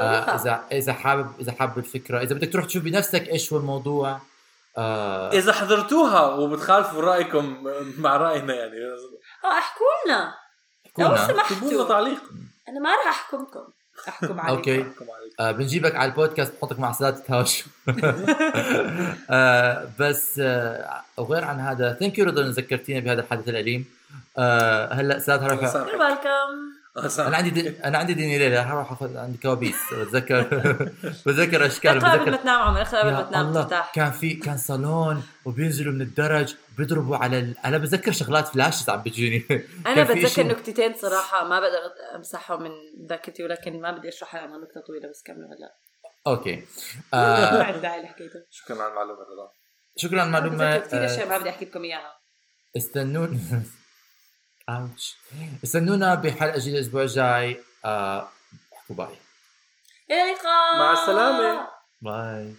[0.00, 2.20] آه حضروها اذا إذا حابب إذا حابب الفكرة.
[2.22, 4.20] إذا بدك تروح تشوف بنفسك إيش هو الموضوع
[4.78, 7.64] آه إذا حضرتوها وبتخالفوا رأيكم
[7.98, 8.72] مع رأينا يعني.
[9.44, 10.34] آه احكوا لنا
[10.98, 12.22] لو كونا اكتبوا لنا سمحتوا تعليق.
[12.68, 13.64] أنا ما راح أحكمكم.
[14.08, 14.82] أحكم عليكم okay.
[14.82, 15.40] أحكم عليك.
[15.40, 17.64] آه بنجيبك على البودكاست بنحطك مع سادات تهاوش
[19.30, 23.84] آه بس آه وغير عن هذا thank you رضا ذكرتينا بهذا الحدث الأليم.
[24.38, 27.84] آه هلا ساد الله هروح أنا عندي دي...
[27.84, 29.76] أنا عندي ديني ليلة هروح أخذ عندي كوابيس.
[29.92, 30.42] بتذكر
[31.26, 33.92] بتذكر أشكال اقرا قبل ما بتذكر تنام عمر قبل ما تنام ترتاح.
[33.94, 37.58] كان في كان صالون وبينزلوا من الدرج بيضربوا على ال...
[37.64, 39.44] أنا بتذكر شغلات فلاشز عم بتجيني
[39.86, 41.78] أنا بتذكر إشي- نكتتين صراحة ما بقدر
[42.16, 42.70] أمسحهم من
[43.08, 45.74] ذاكرتي ولكن ما بدي اشرحها لأنها نكتة طويلة بس كملوا هلا.
[46.26, 46.56] أوكي.
[47.12, 48.40] ما آه عندي داعي لحكيته.
[48.50, 49.50] شكرا على المعلومة رضا.
[49.96, 50.76] شكرا على المعلومة.
[50.78, 52.12] بتذكر كثير أشياء آه ما بدي أحكي لكم إياها.
[52.76, 53.38] استنونا.
[54.68, 55.16] اوتش
[55.64, 57.60] استنونا بحلقة جديدة الأسبوع الجاي.
[57.84, 58.28] آه
[58.74, 59.16] احكوا bye.
[60.10, 60.78] إلى اللقاء.
[60.78, 61.68] مع السلامة.
[62.02, 62.54] bye.